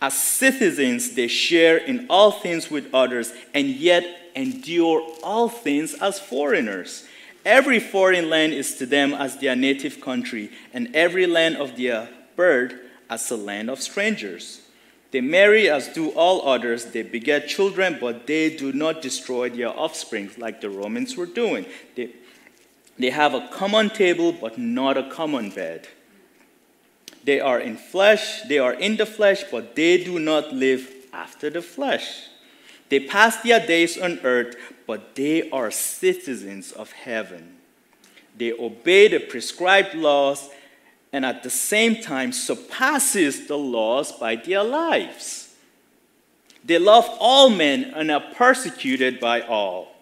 As 0.01 0.15
citizens, 0.15 1.13
they 1.13 1.27
share 1.27 1.77
in 1.77 2.07
all 2.09 2.31
things 2.31 2.71
with 2.71 2.91
others, 2.91 3.31
and 3.53 3.67
yet 3.67 4.03
endure 4.35 5.01
all 5.23 5.49
things 5.49 5.93
as 5.95 6.19
foreigners. 6.19 7.05
Every 7.45 7.79
foreign 7.79 8.29
land 8.29 8.53
is 8.53 8.75
to 8.75 8.85
them 8.85 9.13
as 9.13 9.37
their 9.37 9.55
native 9.55 9.99
country, 9.99 10.51
and 10.73 10.95
every 10.95 11.25
land 11.25 11.57
of 11.57 11.75
their 11.75 12.09
birth 12.35 12.73
as 13.09 13.29
a 13.31 13.37
land 13.37 13.69
of 13.69 13.81
strangers. 13.81 14.61
They 15.11 15.21
marry 15.21 15.69
as 15.69 15.89
do 15.89 16.09
all 16.11 16.47
others. 16.47 16.85
They 16.85 17.03
beget 17.03 17.47
children, 17.47 17.97
but 17.99 18.27
they 18.27 18.55
do 18.55 18.71
not 18.71 19.01
destroy 19.01 19.49
their 19.49 19.77
offspring 19.77 20.31
like 20.37 20.61
the 20.61 20.69
Romans 20.69 21.17
were 21.17 21.25
doing. 21.25 21.65
They, 21.95 22.11
they 22.97 23.09
have 23.09 23.33
a 23.33 23.47
common 23.51 23.89
table, 23.89 24.31
but 24.31 24.57
not 24.57 24.97
a 24.97 25.09
common 25.09 25.49
bed. 25.49 25.87
They 27.23 27.39
are 27.39 27.59
in 27.59 27.77
flesh, 27.77 28.43
they 28.43 28.57
are 28.57 28.73
in 28.73 28.97
the 28.97 29.05
flesh, 29.05 29.43
but 29.51 29.75
they 29.75 30.03
do 30.03 30.17
not 30.17 30.53
live 30.53 30.91
after 31.13 31.49
the 31.49 31.61
flesh. 31.61 32.27
They 32.91 32.99
pass 32.99 33.37
their 33.37 33.65
days 33.65 33.97
on 33.97 34.19
earth, 34.25 34.57
but 34.85 35.15
they 35.15 35.49
are 35.49 35.71
citizens 35.71 36.73
of 36.73 36.91
heaven. 36.91 37.55
They 38.37 38.51
obey 38.51 39.07
the 39.07 39.21
prescribed 39.21 39.95
laws 39.95 40.49
and 41.13 41.25
at 41.25 41.41
the 41.41 41.49
same 41.49 42.01
time 42.01 42.33
surpasses 42.33 43.47
the 43.47 43.57
laws 43.57 44.11
by 44.11 44.35
their 44.35 44.65
lives. 44.65 45.55
They 46.65 46.79
love 46.79 47.07
all 47.21 47.49
men 47.49 47.93
and 47.95 48.11
are 48.11 48.33
persecuted 48.35 49.21
by 49.21 49.39
all. 49.39 49.95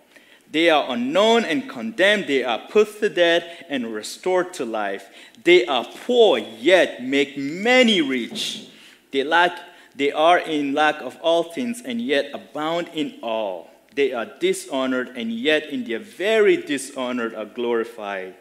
They 0.52 0.72
are 0.72 0.92
unknown 0.92 1.46
and 1.46 1.70
condemned. 1.70 2.26
They 2.26 2.44
are 2.44 2.68
put 2.72 3.00
to 3.02 3.10
death 3.10 3.44
and 3.70 3.94
restored 3.94 4.52
to 4.56 4.66
life. 4.66 5.10
They 5.44 5.64
are 5.68 5.86
poor, 5.86 6.40
yet 6.40 7.04
make 7.04 7.38
many 7.38 8.02
rich. 8.02 8.66
They 9.12 9.24
lack 9.24 9.69
they 10.00 10.14
are 10.14 10.40
in 10.40 10.74
lack 10.74 11.02
of 11.02 11.18
all 11.22 11.44
things 11.44 11.82
and 11.84 12.00
yet 12.00 12.32
abound 12.34 12.90
in 12.94 13.20
all. 13.22 13.70
They 13.96 14.14
are 14.14 14.26
dishonored 14.40 15.10
and 15.18 15.30
yet 15.30 15.66
in 15.66 15.84
their 15.84 16.00
very 16.00 16.56
dishonored 16.56 17.36
are 17.36 17.44
glorified. 17.44 18.36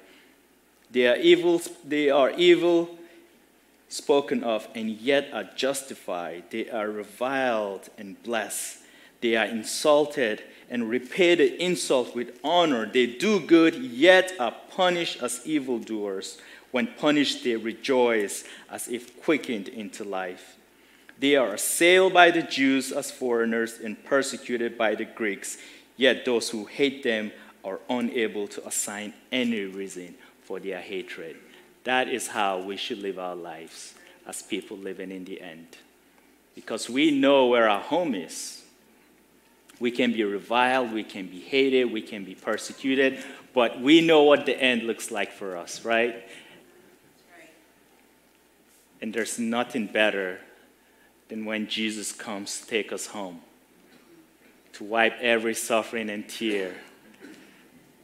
They 0.92 1.08
are 1.08 1.16
evil, 1.16 1.60
they 1.84 2.10
are 2.10 2.30
evil 2.30 2.96
spoken 3.88 4.44
of 4.44 4.68
and 4.76 4.88
yet 4.88 5.30
are 5.32 5.50
justified. 5.56 6.44
They 6.50 6.70
are 6.70 6.88
reviled 6.88 7.88
and 7.98 8.22
blessed. 8.22 8.78
They 9.20 9.34
are 9.34 9.46
insulted 9.46 10.44
and 10.70 10.88
repay 10.88 11.34
the 11.34 11.60
insult 11.60 12.14
with 12.14 12.38
honor. 12.44 12.86
They 12.86 13.06
do 13.06 13.40
good, 13.40 13.74
yet 13.74 14.32
are 14.38 14.54
punished 14.70 15.24
as 15.24 15.40
evildoers. 15.44 16.38
When 16.70 16.86
punished, 16.86 17.42
they 17.42 17.56
rejoice 17.56 18.44
as 18.70 18.86
if 18.86 19.20
quickened 19.20 19.66
into 19.66 20.04
life. 20.04 20.57
They 21.18 21.34
are 21.34 21.54
assailed 21.54 22.12
by 22.12 22.30
the 22.30 22.42
Jews 22.42 22.92
as 22.92 23.10
foreigners 23.10 23.80
and 23.82 24.02
persecuted 24.04 24.78
by 24.78 24.94
the 24.94 25.04
Greeks, 25.04 25.58
yet 25.96 26.24
those 26.24 26.48
who 26.50 26.64
hate 26.64 27.02
them 27.02 27.32
are 27.64 27.80
unable 27.90 28.46
to 28.48 28.66
assign 28.66 29.12
any 29.32 29.62
reason 29.62 30.14
for 30.42 30.60
their 30.60 30.80
hatred. 30.80 31.36
That 31.84 32.08
is 32.08 32.28
how 32.28 32.60
we 32.60 32.76
should 32.76 32.98
live 32.98 33.18
our 33.18 33.34
lives 33.34 33.94
as 34.26 34.42
people 34.42 34.76
living 34.76 35.10
in 35.10 35.24
the 35.24 35.40
end. 35.40 35.76
Because 36.54 36.88
we 36.88 37.10
know 37.10 37.46
where 37.46 37.68
our 37.68 37.80
home 37.80 38.14
is. 38.14 38.62
We 39.80 39.90
can 39.90 40.12
be 40.12 40.24
reviled, 40.24 40.92
we 40.92 41.04
can 41.04 41.26
be 41.26 41.40
hated, 41.40 41.92
we 41.92 42.02
can 42.02 42.24
be 42.24 42.34
persecuted, 42.34 43.24
but 43.54 43.80
we 43.80 44.00
know 44.00 44.22
what 44.22 44.44
the 44.46 44.60
end 44.60 44.84
looks 44.84 45.10
like 45.10 45.32
for 45.32 45.56
us, 45.56 45.84
right? 45.84 46.24
And 49.00 49.14
there's 49.14 49.38
nothing 49.38 49.86
better 49.86 50.40
than 51.28 51.44
when 51.44 51.66
Jesus 51.68 52.12
comes 52.12 52.60
to 52.60 52.66
take 52.66 52.92
us 52.92 53.06
home, 53.06 53.40
to 54.72 54.84
wipe 54.84 55.18
every 55.20 55.54
suffering 55.54 56.10
and 56.10 56.28
tear, 56.28 56.74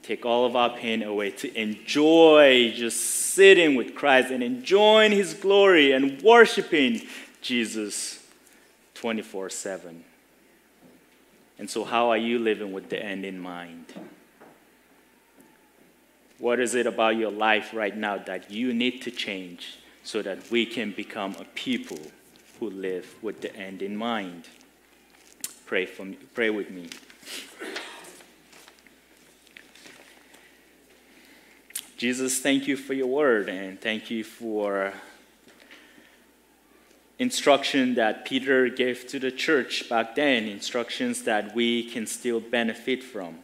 take 0.03 0.27
all 0.27 0.45
of 0.45 0.55
our 0.55 0.77
pain 0.77 1.03
away, 1.03 1.31
to 1.31 1.59
enjoy 1.59 2.73
just 2.75 3.01
sitting 3.01 3.75
with 3.75 3.95
Christ 3.95 4.31
and 4.31 4.43
enjoying 4.43 5.13
His 5.13 5.35
glory 5.35 5.93
and 5.93 6.21
worshiping 6.23 7.03
Jesus 7.41 8.25
24 8.95 9.51
7. 9.51 10.05
And 11.59 11.71
so, 11.71 11.85
how 11.85 12.11
are 12.11 12.19
you 12.19 12.39
living 12.39 12.73
with 12.73 12.91
the 12.91 13.03
end 13.03 13.25
in 13.25 13.39
mind? 13.39 13.87
What 16.39 16.61
is 16.61 16.75
it 16.75 16.87
about 16.87 17.17
your 17.17 17.31
life 17.31 17.73
right 17.73 17.97
now 17.97 18.19
that 18.19 18.51
you 18.51 18.75
need 18.75 19.03
to 19.03 19.11
change 19.11 19.79
so 20.03 20.21
that 20.21 20.51
we 20.51 20.67
can 20.67 20.91
become 20.91 21.37
a 21.39 21.45
people 21.55 21.99
who 22.61 22.71
live 22.71 23.15
with 23.23 23.41
the 23.41 23.55
end 23.57 23.83
in 23.83 23.97
mind. 23.97 24.49
Pray, 25.67 25.87
for 25.87 26.05
me, 26.05 26.19
pray 26.35 26.51
with 26.51 26.71
me. 26.71 26.89
Jesus, 31.97 32.39
thank 32.41 32.67
you 32.67 32.77
for 32.77 32.93
your 32.93 33.07
word 33.07 33.49
and 33.49 33.81
thank 33.81 34.11
you 34.11 34.25
for 34.25 34.93
instruction 37.19 37.95
that 37.95 38.25
Peter 38.25 38.69
gave 38.69 39.07
to 39.07 39.19
the 39.19 39.31
church 39.31 39.89
back 39.89 40.15
then, 40.15 40.45
instructions 40.45 41.23
that 41.23 41.55
we 41.55 41.89
can 41.89 42.07
still 42.07 42.41
benefit 42.41 43.03
from. 43.03 43.39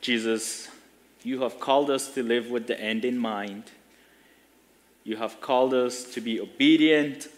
Jesus, 0.00 0.68
you 1.22 1.42
have 1.42 1.60
called 1.60 1.90
us 1.90 2.12
to 2.14 2.22
live 2.22 2.50
with 2.50 2.66
the 2.66 2.80
end 2.80 3.04
in 3.04 3.18
mind. 3.18 3.64
You 5.08 5.16
have 5.16 5.40
called 5.40 5.72
us 5.72 6.04
to 6.12 6.20
be 6.20 6.38
obedient, 6.38 7.28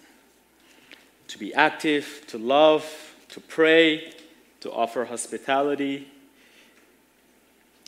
to 1.28 1.38
be 1.38 1.54
active, 1.54 2.24
to 2.26 2.36
love, 2.36 2.84
to 3.28 3.38
pray, 3.38 4.12
to 4.58 4.72
offer 4.72 5.04
hospitality. 5.04 6.08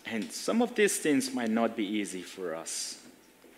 And 0.07 0.31
some 0.31 0.63
of 0.63 0.77
these 0.77 0.99
things 0.99 1.35
might 1.35 1.51
not 1.51 1.77
be 1.77 1.85
easy 1.85 2.23
for 2.23 2.55
us, 2.55 3.01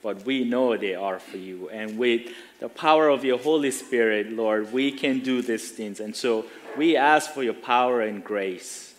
but 0.02 0.24
we 0.24 0.44
know 0.44 0.74
they 0.78 0.94
are 0.94 1.18
for 1.18 1.36
you. 1.36 1.68
And 1.68 1.98
with 1.98 2.30
the 2.58 2.70
power 2.70 3.10
of 3.10 3.22
your 3.22 3.38
Holy 3.38 3.70
Spirit, 3.70 4.32
Lord, 4.32 4.72
we 4.72 4.92
can 4.92 5.20
do 5.20 5.42
these 5.42 5.72
things. 5.72 6.00
And 6.00 6.16
so 6.16 6.46
we 6.74 6.96
ask 6.96 7.32
for 7.32 7.42
your 7.42 7.52
power 7.52 8.00
and 8.00 8.24
grace. 8.24 8.94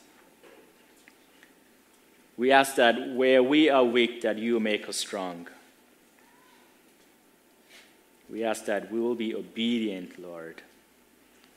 We 2.38 2.52
ask 2.52 2.76
that 2.76 3.16
where 3.16 3.42
we 3.42 3.68
are 3.72 3.84
weak, 3.84 4.22
that 4.22 4.38
you 4.38 4.60
make 4.60 4.88
us 4.88 4.98
strong. 4.98 5.48
We 8.36 8.44
ask 8.44 8.66
that 8.66 8.92
we 8.92 9.00
will 9.00 9.16
be 9.16 9.34
obedient, 9.34 10.22
Lord, 10.22 10.62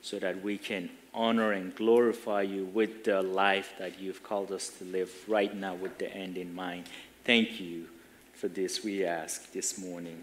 so 0.00 0.20
that 0.20 0.44
we 0.44 0.58
can 0.58 0.90
honor 1.12 1.50
and 1.50 1.74
glorify 1.74 2.42
you 2.42 2.66
with 2.66 3.02
the 3.02 3.20
life 3.20 3.72
that 3.80 3.98
you've 3.98 4.22
called 4.22 4.52
us 4.52 4.68
to 4.78 4.84
live 4.84 5.12
right 5.26 5.52
now 5.52 5.74
with 5.74 5.98
the 5.98 6.08
end 6.08 6.38
in 6.38 6.54
mind. 6.54 6.84
Thank 7.24 7.58
you 7.58 7.88
for 8.32 8.46
this, 8.46 8.84
we 8.84 9.04
ask 9.04 9.50
this 9.50 9.76
morning. 9.76 10.22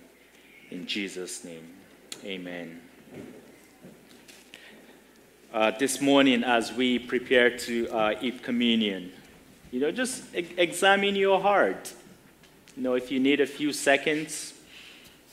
In 0.72 0.88
Jesus' 0.88 1.44
name, 1.44 1.74
amen. 2.24 2.80
Uh, 5.54 5.72
this 5.72 6.00
morning, 6.00 6.42
as 6.42 6.72
we 6.72 7.00
prepare 7.00 7.58
to 7.58 7.90
uh, 7.90 8.16
eat 8.22 8.44
communion, 8.44 9.12
you 9.72 9.82
know, 9.82 9.92
just 9.92 10.34
e- 10.34 10.48
examine 10.56 11.18
your 11.18 11.42
heart. 11.42 11.94
You 12.78 12.84
know, 12.84 12.94
if 12.94 13.12
you 13.12 13.20
need 13.20 13.42
a 13.42 13.46
few 13.46 13.74
seconds 13.74 14.54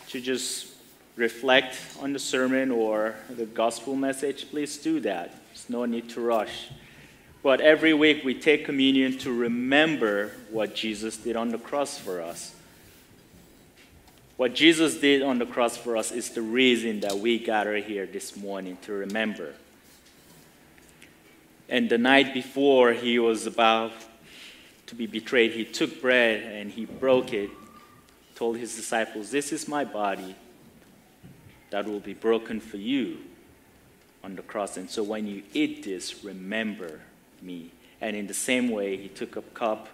to 0.09 0.21
just 0.21 0.72
reflect 1.17 1.77
on 2.01 2.13
the 2.13 2.19
sermon 2.19 2.71
or 2.71 3.15
the 3.29 3.47
gospel 3.47 3.95
message, 3.95 4.51
please 4.51 4.77
do 4.79 5.01
that. 5.01 5.35
There's 5.49 5.69
no 5.69 5.85
need 5.85 6.09
to 6.11 6.21
rush. 6.21 6.71
But 7.43 7.61
every 7.61 7.93
week 7.93 8.25
we 8.25 8.35
take 8.35 8.65
communion 8.65 9.19
to 9.19 9.33
remember 9.33 10.33
what 10.51 10.75
Jesus 10.75 11.17
did 11.17 11.37
on 11.37 11.51
the 11.51 11.59
cross 11.59 11.99
for 11.99 12.23
us. 12.23 12.55
What 14.37 14.55
Jesus 14.55 14.99
did 14.99 15.23
on 15.23 15.39
the 15.39 15.47
cross 15.47 15.77
for 15.77 15.97
us 15.97 16.11
is 16.13 16.31
the 16.31 16.43
reason 16.43 17.01
that 17.01 17.19
we 17.19 17.39
gather 17.39 17.77
here 17.77 18.07
this 18.07 18.37
morning 18.37 18.79
to 18.83 18.93
remember. 18.93 19.55
And 21.69 21.91
the 21.91 21.99
night 21.99 22.33
before 22.33 22.93
he 22.93 23.19
was 23.19 23.47
about 23.47 23.93
to 24.87 24.95
be 24.95 25.07
betrayed, 25.07 25.53
he 25.53 25.65
took 25.65 26.01
bread 26.01 26.43
and 26.43 26.71
he 26.71 26.87
broke 26.87 27.33
it, 27.33 27.51
told 28.35 28.57
his 28.57 28.75
disciples, 28.75 29.31
This 29.31 29.53
is 29.53 29.69
my 29.69 29.85
body 29.85 30.35
that 31.73 31.87
will 31.87 32.01
be 32.01 32.15
broken 32.15 32.61
for 32.61 32.77
you. 32.77 33.19
on 34.25 34.37
the 34.37 34.43
cross. 34.43 34.77
And 34.77 34.89
so 34.89 35.03
when 35.03 35.27
you 35.27 35.43
eat 35.53 35.83
this, 35.83 36.23
remember 36.23 37.01
me. 37.41 37.73
And 38.01 38.15
in 38.15 38.29
the 38.29 38.35
same 38.35 38.71
way, 38.71 38.97
he 38.97 39.09
took 39.09 39.35
a 39.35 39.43
cup 39.43 39.89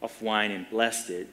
of 0.00 0.22
wine 0.22 0.52
and 0.52 0.70
blessed 0.70 1.10
it 1.10 1.28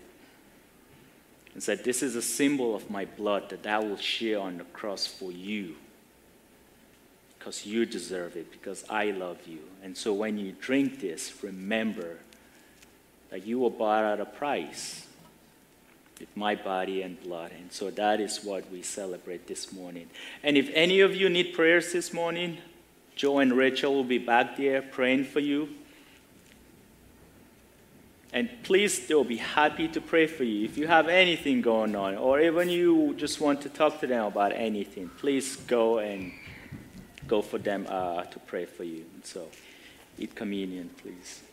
and 1.53 1.61
said, 1.61 1.83
This 1.83 2.01
is 2.01 2.15
a 2.15 2.23
symbol 2.23 2.75
of 2.75 2.89
my 2.89 3.05
blood 3.05 3.51
that 3.51 3.67
I 3.67 3.77
will 3.77 3.97
share 3.97 4.39
on 4.39 4.57
the 4.57 4.63
cross 4.63 5.05
for 5.05 5.31
you 5.31 5.75
because 7.37 7.67
you 7.67 7.85
deserve 7.85 8.35
it, 8.35 8.51
because 8.51 8.83
I 8.89 9.11
love 9.11 9.45
you. 9.45 9.59
And 9.83 9.95
so 9.95 10.11
when 10.11 10.39
you 10.39 10.55
drink 10.59 11.01
this, 11.01 11.43
remember 11.43 12.17
that 13.29 13.45
you 13.45 13.59
were 13.59 13.69
bought 13.69 14.05
at 14.05 14.19
a 14.19 14.25
price 14.25 15.05
with 16.19 16.35
my 16.35 16.55
body 16.55 17.01
and 17.01 17.21
blood. 17.21 17.51
And 17.51 17.71
so 17.71 17.91
that 17.91 18.19
is 18.19 18.43
what 18.43 18.69
we 18.71 18.81
celebrate 18.81 19.47
this 19.47 19.73
morning. 19.73 20.09
And 20.43 20.57
if 20.57 20.69
any 20.73 21.01
of 21.01 21.15
you 21.15 21.29
need 21.29 21.53
prayers 21.53 21.91
this 21.91 22.13
morning, 22.13 22.57
Joe 23.15 23.39
and 23.39 23.53
Rachel 23.53 23.93
will 23.93 24.03
be 24.03 24.17
back 24.17 24.57
there 24.57 24.81
praying 24.81 25.25
for 25.25 25.39
you. 25.39 25.69
And 28.33 28.49
please, 28.63 29.07
they'll 29.07 29.23
be 29.23 29.37
happy 29.37 29.87
to 29.87 30.01
pray 30.01 30.27
for 30.27 30.43
you. 30.43 30.65
If 30.65 30.77
you 30.77 30.87
have 30.87 31.07
anything 31.07 31.61
going 31.61 31.95
on, 31.95 32.17
or 32.17 32.41
even 32.41 32.67
you 32.67 33.13
just 33.15 33.39
want 33.39 33.61
to 33.61 33.69
talk 33.69 34.01
to 34.01 34.07
them 34.07 34.25
about 34.25 34.51
anything, 34.51 35.09
please 35.17 35.55
go 35.55 35.99
and 35.99 36.33
go 37.27 37.41
for 37.41 37.57
them 37.57 37.87
uh, 37.87 38.23
to 38.23 38.39
pray 38.39 38.65
for 38.65 38.83
you. 38.83 39.05
So, 39.23 39.47
eat 40.19 40.35
communion, 40.35 40.89
please. 41.01 41.43